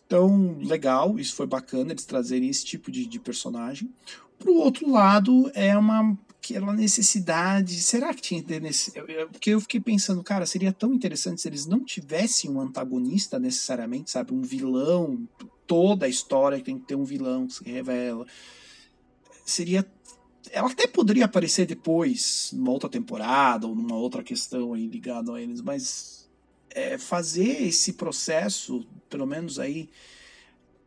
[0.07, 3.91] Então, legal, isso foi bacana eles trazerem esse tipo de, de personagem.
[4.39, 7.81] Pro outro lado, é uma aquela necessidade.
[7.81, 8.45] Será que tinha.
[9.31, 14.11] Porque eu fiquei pensando, cara, seria tão interessante se eles não tivessem um antagonista necessariamente,
[14.11, 14.35] sabe?
[14.35, 15.27] Um vilão.
[15.67, 18.27] Toda a história tem que ter um vilão que se revela.
[19.45, 19.87] Seria.
[20.51, 25.41] Ela até poderia aparecer depois, numa outra temporada, ou numa outra questão aí ligada a
[25.41, 26.29] eles, mas
[26.71, 29.89] é, fazer esse processo, pelo menos aí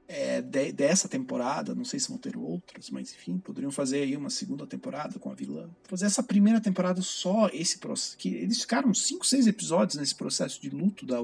[0.08, 4.16] é, de, dessa temporada, não sei se vão ter outras, mas enfim, poderiam fazer aí
[4.16, 5.70] uma segunda temporada com a vilã.
[5.84, 8.18] Fazer essa primeira temporada só esse processo.
[8.18, 11.18] Que eles ficaram cinco, seis episódios nesse processo de luto da,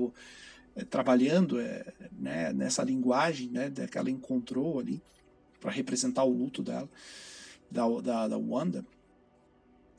[0.76, 5.02] é, trabalhando é, né, nessa linguagem né, que ela encontrou ali
[5.62, 6.90] para representar o luto dela,
[7.72, 8.86] da, da, da Wanda.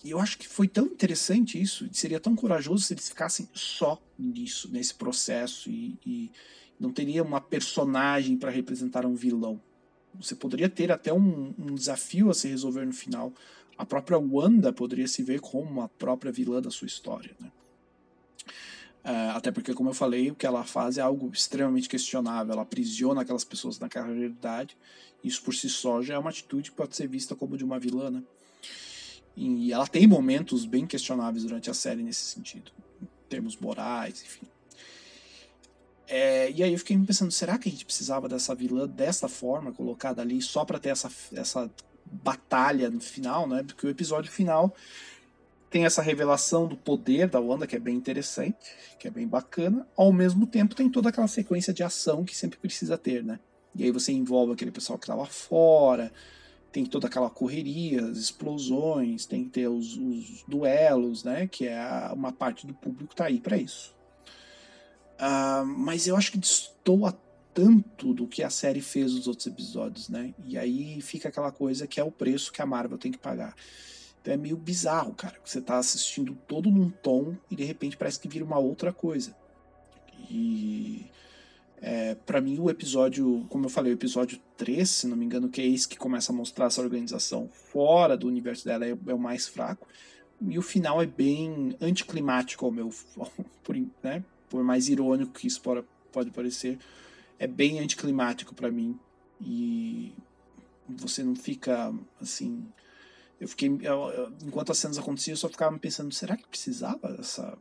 [0.04, 3.98] E eu acho que foi tão interessante isso, seria tão corajoso se eles ficassem só
[4.18, 6.30] nisso, nesse processo e, e
[6.78, 9.60] não teria uma personagem para representar um vilão.
[10.14, 13.32] Você poderia ter até um, um, desafio a se resolver no final.
[13.76, 17.34] A própria Wanda poderia se ver como a própria vilã da sua história.
[17.40, 17.50] Né?
[19.04, 22.52] Uh, até porque, como eu falei, o que ela faz é algo extremamente questionável.
[22.52, 24.76] Ela aprisiona aquelas pessoas naquela realidade.
[25.22, 27.78] Isso por si só já é uma atitude que pode ser vista como de uma
[27.78, 28.10] vilã.
[28.10, 28.22] Né?
[29.36, 32.70] E ela tem momentos bem questionáveis durante a série nesse sentido,
[33.02, 34.46] em termos morais, enfim.
[36.06, 39.72] É, e aí eu fiquei pensando, será que a gente precisava dessa vilã dessa forma,
[39.72, 41.70] colocada ali, só para ter essa, essa
[42.04, 43.62] batalha no final, né?
[43.62, 44.74] Porque o episódio final
[45.70, 48.56] tem essa revelação do poder da Wanda, que é bem interessante,
[48.98, 49.86] que é bem bacana.
[49.96, 53.40] Ao mesmo tempo tem toda aquela sequência de ação que sempre precisa ter, né?
[53.74, 56.12] E aí você envolve aquele pessoal que estava fora,
[56.70, 61.46] tem toda aquela correria, as explosões, tem que ter os, os duelos, né?
[61.48, 63.93] Que é uma parte do público tá aí para isso.
[65.14, 67.16] Uh, mas eu acho que destoa
[67.52, 70.34] tanto do que a série fez nos outros episódios, né?
[70.44, 73.54] E aí fica aquela coisa que é o preço que a Marvel tem que pagar.
[74.20, 75.36] Então é meio bizarro, cara.
[75.44, 79.36] Você tá assistindo todo num tom e de repente parece que vira uma outra coisa.
[80.28, 81.06] E
[81.80, 85.48] é, para mim o episódio, como eu falei, o episódio 3, se não me engano,
[85.48, 89.14] que é esse que começa a mostrar essa organização fora do universo dela, é, é
[89.14, 89.86] o mais fraco.
[90.40, 92.90] E o final é bem anticlimático ao meu,
[94.02, 95.60] né, por mais irônico que isso
[96.12, 96.78] pode parecer,
[97.38, 98.98] é bem anticlimático para mim.
[99.40, 100.12] E
[100.88, 102.66] você não fica assim.
[103.40, 103.68] Eu fiquei.
[103.82, 107.56] Eu, eu, enquanto as cenas aconteciam, eu só ficava pensando: será que precisava dessa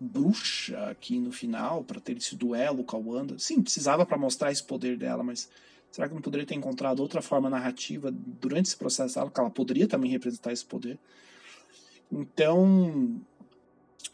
[0.00, 3.38] bruxa aqui no final para ter esse duelo com a Wanda?
[3.38, 5.48] Sim, precisava para mostrar esse poder dela, mas
[5.90, 9.50] será que não poderia ter encontrado outra forma narrativa durante esse processo dela, que ela
[9.50, 10.98] poderia também representar esse poder?
[12.10, 13.20] Então,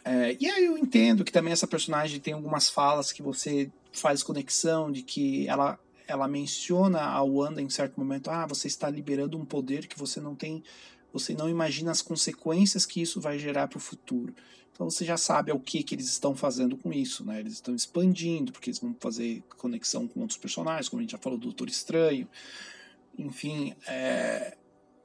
[0.04, 4.22] é, e aí eu entendo que também essa personagem tem algumas falas que você faz
[4.22, 5.78] conexão de que ela
[6.10, 10.20] ela menciona a Wanda em certo momento, ah, você está liberando um poder que você
[10.20, 10.62] não tem,
[11.12, 14.34] você não imagina as consequências que isso vai gerar para o futuro.
[14.72, 17.38] Então você já sabe o que que eles estão fazendo com isso, né?
[17.38, 21.18] Eles estão expandindo, porque eles vão fazer conexão com outros personagens, como a gente já
[21.18, 22.26] falou do Doutor Estranho.
[23.18, 24.56] Enfim, é,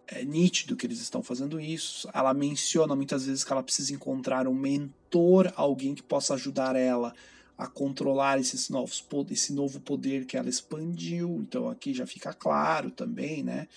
[0.08, 2.10] é nítido que eles estão fazendo isso.
[2.14, 7.14] Ela menciona muitas vezes que ela precisa encontrar um mentor, alguém que possa ajudar ela
[7.58, 11.40] a controlar esses novos esse novo poder que ela expandiu.
[11.42, 13.68] Então aqui já fica claro também, né?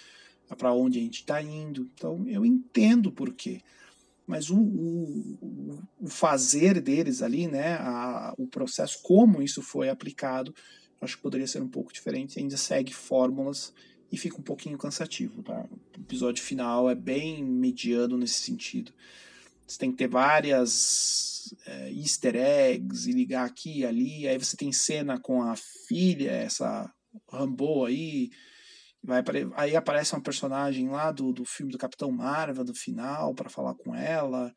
[0.57, 1.89] Para onde a gente está indo.
[1.95, 3.61] Então eu entendo por quê.
[4.27, 7.75] Mas o, o, o fazer deles ali, né?
[7.77, 10.55] A, o processo, como isso foi aplicado,
[11.01, 12.39] acho que poderia ser um pouco diferente.
[12.39, 13.73] Ainda segue fórmulas
[14.11, 15.67] e fica um pouquinho cansativo, tá?
[15.97, 18.93] O episódio final é bem mediano nesse sentido.
[19.67, 24.27] Você tem que ter várias é, easter eggs e ligar aqui e ali.
[24.27, 25.55] Aí você tem cena com a
[25.87, 26.91] filha, essa
[27.31, 28.31] Rambo aí.
[29.03, 29.23] Vai,
[29.55, 33.75] aí aparece uma personagem lá do, do filme do Capitão Marvel, do final, para falar
[33.75, 34.55] com ela.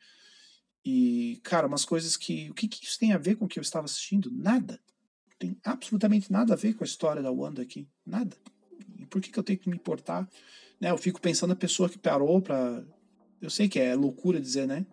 [0.83, 2.49] E, cara, umas coisas que.
[2.49, 4.31] O que, que isso tem a ver com o que eu estava assistindo?
[4.31, 4.79] Nada.
[5.37, 7.87] Tem absolutamente nada a ver com a história da Wanda aqui.
[8.05, 8.37] Nada
[9.11, 10.27] por que, que eu tenho que me importar?
[10.79, 12.83] Né, eu fico pensando na pessoa que parou para.
[13.39, 14.85] Eu sei que é loucura dizer, né?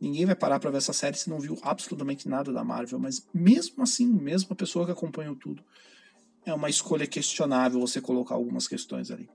[0.00, 3.26] Ninguém vai parar para ver essa série se não viu absolutamente nada da Marvel, mas
[3.34, 5.64] mesmo assim, mesmo a pessoa que acompanhou tudo,
[6.46, 9.28] é uma escolha questionável você colocar algumas questões ali.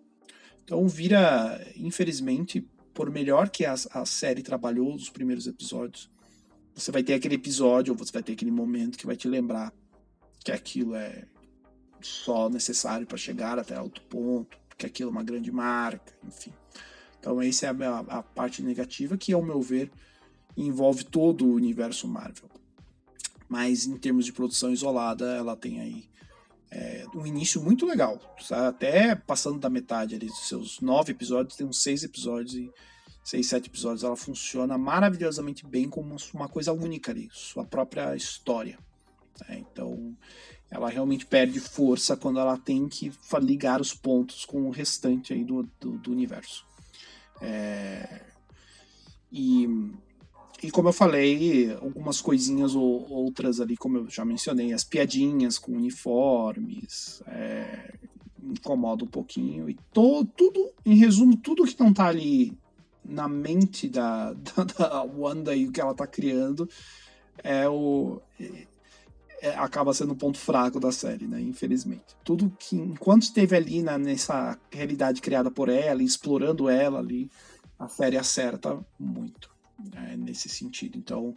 [0.63, 6.09] Então vira, infelizmente, por melhor que a, a série trabalhou os primeiros episódios,
[6.73, 9.73] você vai ter aquele episódio, ou você vai ter aquele momento que vai te lembrar
[10.45, 11.25] que aquilo é
[12.07, 16.53] só necessário para chegar até alto ponto, porque aquilo é uma grande marca, enfim.
[17.19, 19.89] Então, essa é a, a parte negativa, que, ao meu ver,
[20.57, 22.49] envolve todo o universo Marvel.
[23.47, 26.09] Mas, em termos de produção isolada, ela tem aí
[26.69, 28.19] é, um início muito legal.
[28.49, 32.71] Até passando da metade ali dos seus nove episódios, tem uns seis episódios e
[33.23, 34.03] seis, sete episódios.
[34.03, 38.77] Ela funciona maravilhosamente bem como uma coisa única ali, sua própria história.
[39.41, 39.59] Né?
[39.59, 40.17] Então,
[40.73, 45.43] ela realmente perde força quando ela tem que ligar os pontos com o restante aí
[45.43, 46.65] do, do, do universo.
[47.39, 48.21] É...
[49.31, 49.67] E,
[50.63, 55.59] e como eu falei, algumas coisinhas ou outras ali, como eu já mencionei, as piadinhas
[55.59, 57.93] com uniformes, é,
[58.41, 59.69] incomoda um pouquinho.
[59.69, 62.57] E to, tudo, em resumo, tudo que não tá ali
[63.05, 66.67] na mente da, da, da Wanda e o que ela tá criando
[67.43, 68.19] é o.
[69.43, 71.41] É, acaba sendo um ponto fraco da série, né?
[71.41, 72.15] Infelizmente.
[72.23, 77.29] Tudo que, enquanto esteve ali na, nessa realidade criada por ela, explorando ela ali,
[77.77, 79.49] a série acerta muito
[79.93, 80.97] né, nesse sentido.
[80.97, 81.35] Então,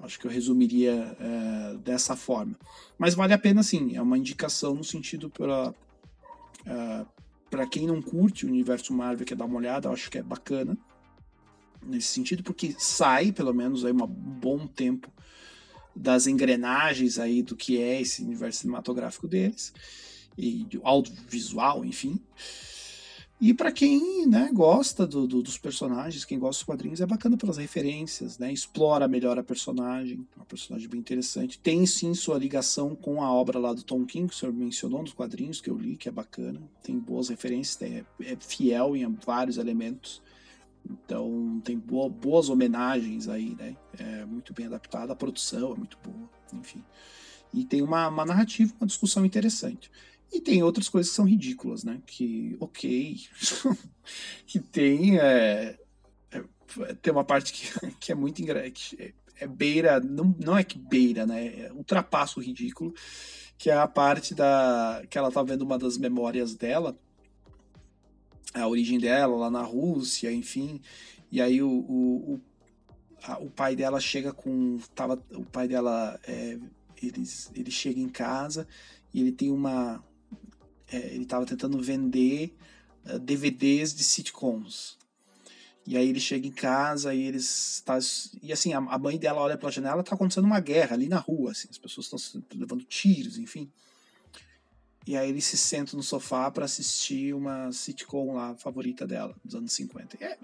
[0.00, 2.58] acho que eu resumiria é, dessa forma.
[2.98, 5.72] Mas vale a pena, sim, é uma indicação no sentido para
[6.66, 7.06] é,
[7.48, 10.76] para quem não curte o universo Marvel, quer dar uma olhada, acho que é bacana
[11.80, 15.08] nesse sentido, porque sai, pelo menos, aí um bom tempo
[15.94, 19.72] das engrenagens aí do que é esse universo cinematográfico deles
[20.36, 22.20] e de audiovisual, enfim.
[23.40, 27.36] E para quem né, gosta do, do, dos personagens, quem gosta dos quadrinhos, é bacana
[27.36, 28.52] pelas referências, né?
[28.52, 31.58] Explora melhor a personagem, uma personagem bem interessante.
[31.58, 35.02] Tem sim sua ligação com a obra lá do Tom King, que o senhor mencionou
[35.02, 36.62] nos quadrinhos que eu li, que é bacana.
[36.82, 40.22] Tem boas referências, é, é fiel em vários elementos.
[40.88, 43.76] Então tem boa, boas homenagens aí, né?
[43.98, 46.84] É muito bem adaptada, a produção é muito boa, enfim.
[47.52, 49.90] E tem uma, uma narrativa, uma discussão interessante.
[50.32, 52.02] E tem outras coisas que são ridículas, né?
[52.04, 53.16] Que, ok,
[54.44, 55.18] que tem.
[55.18, 55.78] É,
[56.32, 58.74] é, tem uma parte que, que é muito engraçada.
[58.98, 61.46] É, é, beira, não, não é que beira, né?
[61.66, 62.92] É ultrapassa o ridículo,
[63.56, 65.04] que é a parte da.
[65.08, 66.98] que ela tá vendo uma das memórias dela,
[68.54, 70.80] a origem dela lá na Rússia, enfim.
[71.30, 72.40] E aí o, o, o,
[73.22, 74.78] a, o pai dela chega com.
[74.94, 76.18] Tava, o pai dela.
[76.26, 76.58] É,
[77.02, 78.66] eles, ele chega em casa
[79.12, 80.02] e ele tem uma,
[80.90, 82.54] é, ele estava tentando vender
[83.04, 84.96] uh, é, DVDs de sitcoms.
[85.86, 87.98] E aí ele chega em casa e eles tá,
[88.42, 91.18] e assim a, a mãe dela olha pela janela, tá acontecendo uma guerra ali na
[91.18, 93.70] rua, assim, as pessoas estão levando tiros, enfim.
[95.06, 99.54] E aí ele se senta no sofá para assistir uma sitcom lá favorita dela dos
[99.54, 100.16] anos 50.
[100.24, 100.38] É,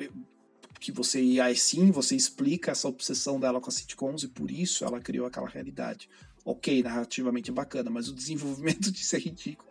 [0.79, 4.85] que você aí sim, você explica essa obsessão dela com as sitcoms e por isso
[4.85, 6.09] ela criou aquela realidade.
[6.45, 9.69] OK, narrativamente bacana, mas o desenvolvimento disso é ridículo.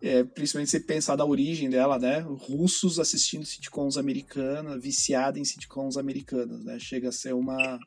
[0.00, 2.20] É, principalmente você pensar da origem dela, né?
[2.20, 6.78] Russos assistindo sitcoms americanas, viciada em sitcoms americanas, né?
[6.78, 7.78] Chega a ser uma.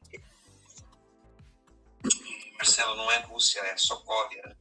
[2.57, 4.57] Marcelo, não é Rússia, é Sokovia.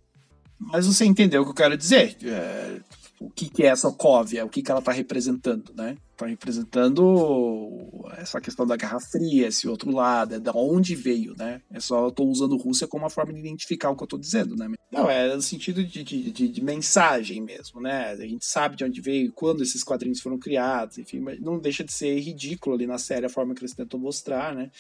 [0.61, 2.17] Mas você entendeu o que eu quero dizer?
[2.23, 2.81] É,
[3.21, 5.97] o que, que é essa Sokovia, o que, que ela está representando, né?
[6.13, 11.61] Está representando essa questão da Guerra Fria, esse outro lado, é da onde veio, né?
[11.71, 14.19] É só eu estou usando Rússia como uma forma de identificar o que eu estou
[14.19, 14.69] dizendo, né?
[14.91, 18.11] Não, é no sentido de, de, de, de, mensagem mesmo, né?
[18.13, 21.85] A gente sabe de onde veio, quando esses quadrinhos foram criados, enfim, mas não deixa
[21.85, 24.71] de ser ridículo ali na série a forma que eles tentam mostrar, né?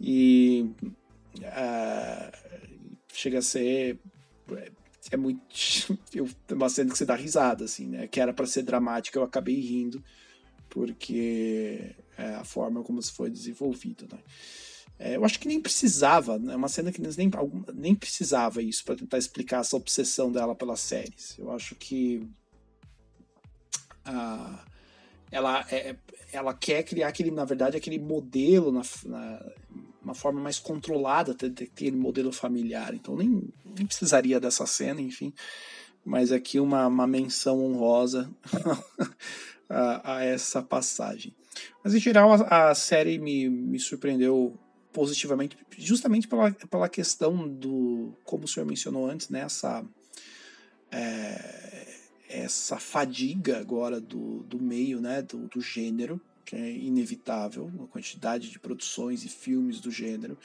[0.00, 0.70] E
[1.38, 2.32] uh,
[3.12, 3.98] chega a ser
[5.12, 5.40] é muito.
[6.12, 8.08] Eu, uma cena que você dá risada, assim, né?
[8.08, 10.02] Que era para ser dramática, eu acabei rindo,
[10.68, 14.18] porque é a forma como se foi desenvolvido, né?
[14.98, 16.56] É, eu acho que nem precisava, né?
[16.56, 17.30] Uma cena que nem,
[17.74, 21.36] nem precisava isso para tentar explicar essa obsessão dela pelas séries.
[21.38, 22.26] Eu acho que.
[24.04, 24.64] Ah,
[25.30, 25.96] ela, é,
[26.32, 29.52] ela quer criar aquele, na verdade, aquele modelo na, na
[30.02, 32.94] uma forma mais controlada aquele modelo familiar.
[32.94, 35.32] Então nem, nem precisaria dessa cena, enfim.
[36.04, 38.30] Mas aqui uma, uma menção honrosa
[39.68, 41.34] a, a, essa passagem.
[41.82, 44.58] Mas em geral a, a, série me, me surpreendeu
[44.92, 49.84] positivamente, justamente pela, pela questão do, como o senhor mencionou antes, né, essa,
[50.90, 51.96] é,
[52.28, 58.50] essa fadiga agora do, do meio, né, do, do gênero, que é inevitável, a quantidade
[58.50, 60.36] de produções e filmes do gênero.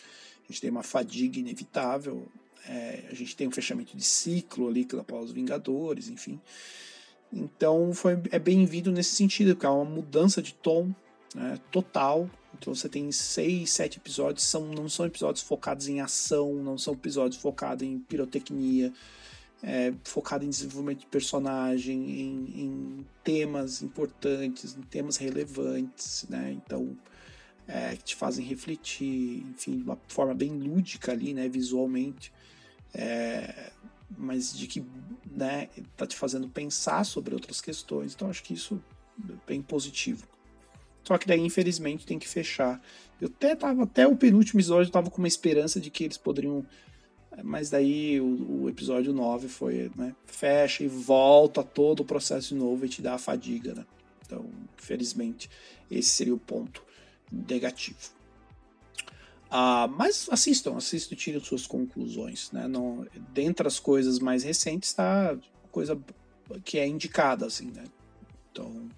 [0.43, 2.27] A gente tem uma fadiga inevitável,
[2.67, 6.39] é, a gente tem um fechamento de ciclo ali após os Vingadores, enfim.
[7.31, 10.93] Então foi, é bem-vindo nesse sentido, porque é uma mudança de tom
[11.35, 12.29] né, total.
[12.57, 16.93] Então você tem seis, sete episódios, são, não são episódios focados em ação, não são
[16.93, 18.93] episódios focados em pirotecnia.
[19.63, 26.51] É, focada em desenvolvimento de personagem, em, em, temas importantes, em temas relevantes, né?
[26.51, 26.95] Então,
[27.67, 31.49] é, que te fazem refletir, enfim, de uma forma bem lúdica ali, né?
[31.49, 32.31] Visualmente,
[32.93, 33.71] é,
[34.17, 34.85] mas de que,
[35.31, 35.69] né?
[35.95, 38.13] Tá te fazendo pensar sobre outras questões.
[38.13, 38.81] Então, acho que isso
[39.27, 40.25] é bem positivo.
[41.03, 42.81] Só que daí, infelizmente, tem que fechar.
[43.19, 46.17] Eu até tava, até o penúltimo episódio, eu tava com uma esperança de que eles
[46.17, 46.65] poderiam
[47.43, 50.15] mas daí o, o, episódio 9 foi, né?
[50.25, 53.85] Fecha e volta todo o processo de novo e te dá a fadiga, né?
[54.25, 54.45] Então,
[54.77, 55.49] infelizmente,
[55.89, 56.83] esse seria o ponto
[57.31, 57.97] negativo.
[59.49, 62.67] Ah, mas assistam, assistam e tirem suas conclusões, né?
[62.67, 65.37] Não, dentre as coisas mais recentes está
[65.71, 65.97] coisa
[66.65, 67.83] que é indicada, assim, né?
[68.51, 68.89] Então,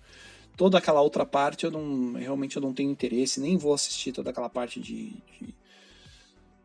[0.55, 4.29] toda aquela outra parte eu não realmente eu não tenho interesse, nem vou assistir toda
[4.29, 5.53] aquela parte de, de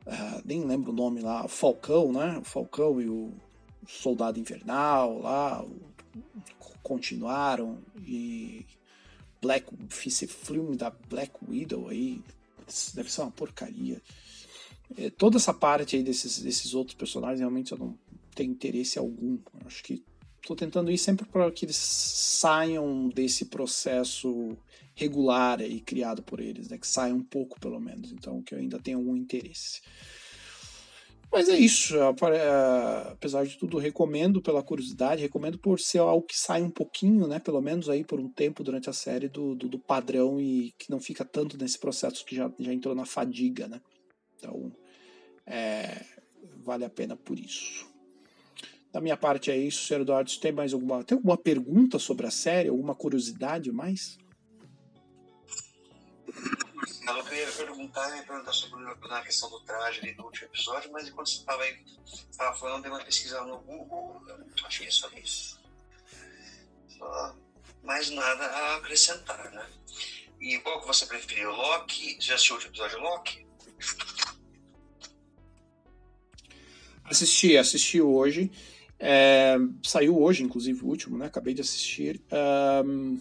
[0.06, 2.38] uh, nem lembro o nome lá, Falcão, né?
[2.38, 3.32] O Falcão e o
[3.86, 5.64] Soldado Invernal lá
[6.82, 8.66] continuaram e
[9.40, 9.66] Black
[10.06, 12.22] esse filme da Black Widow aí
[12.94, 14.00] deve ser uma porcaria.
[14.96, 17.98] É, toda essa parte aí desses, desses outros personagens realmente eu não
[18.34, 19.38] tenho interesse algum.
[19.66, 20.02] acho que
[20.40, 24.56] estou tentando ir sempre para que eles saiam desse processo
[24.94, 26.78] regular e criado por eles, né?
[26.78, 28.12] Que saiam um pouco pelo menos.
[28.12, 29.80] Então, que eu ainda tenho algum interesse.
[31.32, 31.96] Mas é isso,
[33.10, 37.40] apesar de tudo, recomendo pela curiosidade, recomendo por ser algo que sai um pouquinho, né,
[37.40, 40.88] pelo menos aí por um tempo durante a série do, do, do padrão e que
[40.92, 43.80] não fica tanto nesse processo que já, já entrou na fadiga, né.
[44.38, 44.70] Então,
[45.44, 46.04] é,
[46.62, 47.84] vale a pena por isso.
[48.92, 50.02] Da minha parte é isso, Sr.
[50.02, 50.30] Eduardo.
[50.38, 52.68] Tem mais alguma, tem alguma pergunta sobre a série?
[52.68, 54.16] Alguma curiosidade mais?
[57.06, 61.08] Eu queria perguntar, ia perguntar sobre a questão do traje ali do último episódio, mas
[61.08, 61.84] enquanto você estava aí
[62.58, 64.22] falando, dei uma pesquisa no Google,
[64.80, 65.60] é só isso.
[66.88, 67.36] Só
[67.82, 69.66] mais nada a acrescentar, né?
[70.40, 71.50] E qual que você preferiu?
[71.52, 72.16] Loki?
[72.20, 73.46] Já assistiu o último episódio Loki?
[77.04, 78.50] Assisti, assisti hoje.
[78.98, 81.26] É, saiu hoje, inclusive, o último, né?
[81.26, 82.20] Acabei de assistir.
[82.84, 83.20] Um,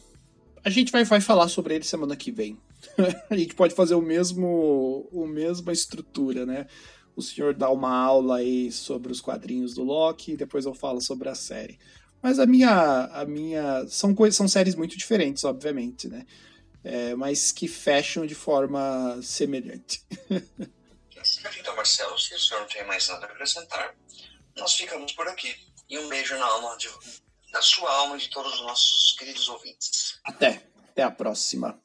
[0.63, 2.57] a gente vai, vai falar sobre ele semana que vem.
[3.29, 6.67] a gente pode fazer o mesmo, o mesma estrutura, né?
[7.15, 10.99] O senhor dá uma aula aí sobre os quadrinhos do Loki e depois eu falo
[10.99, 11.79] sobre a série.
[12.21, 16.25] Mas a minha, a minha são coisas, são séries muito diferentes, obviamente, né?
[16.83, 20.03] É, mas que fecham de forma semelhante.
[21.59, 23.95] então, Marcelo, se o senhor não tem mais nada a acrescentar,
[24.55, 25.55] nós ficamos por aqui.
[25.89, 26.89] E um beijo na alma de,
[27.51, 30.19] na sua alma e de todos os nossos queridos ouvintes.
[30.23, 30.65] Até.
[30.93, 31.82] Até a próxima.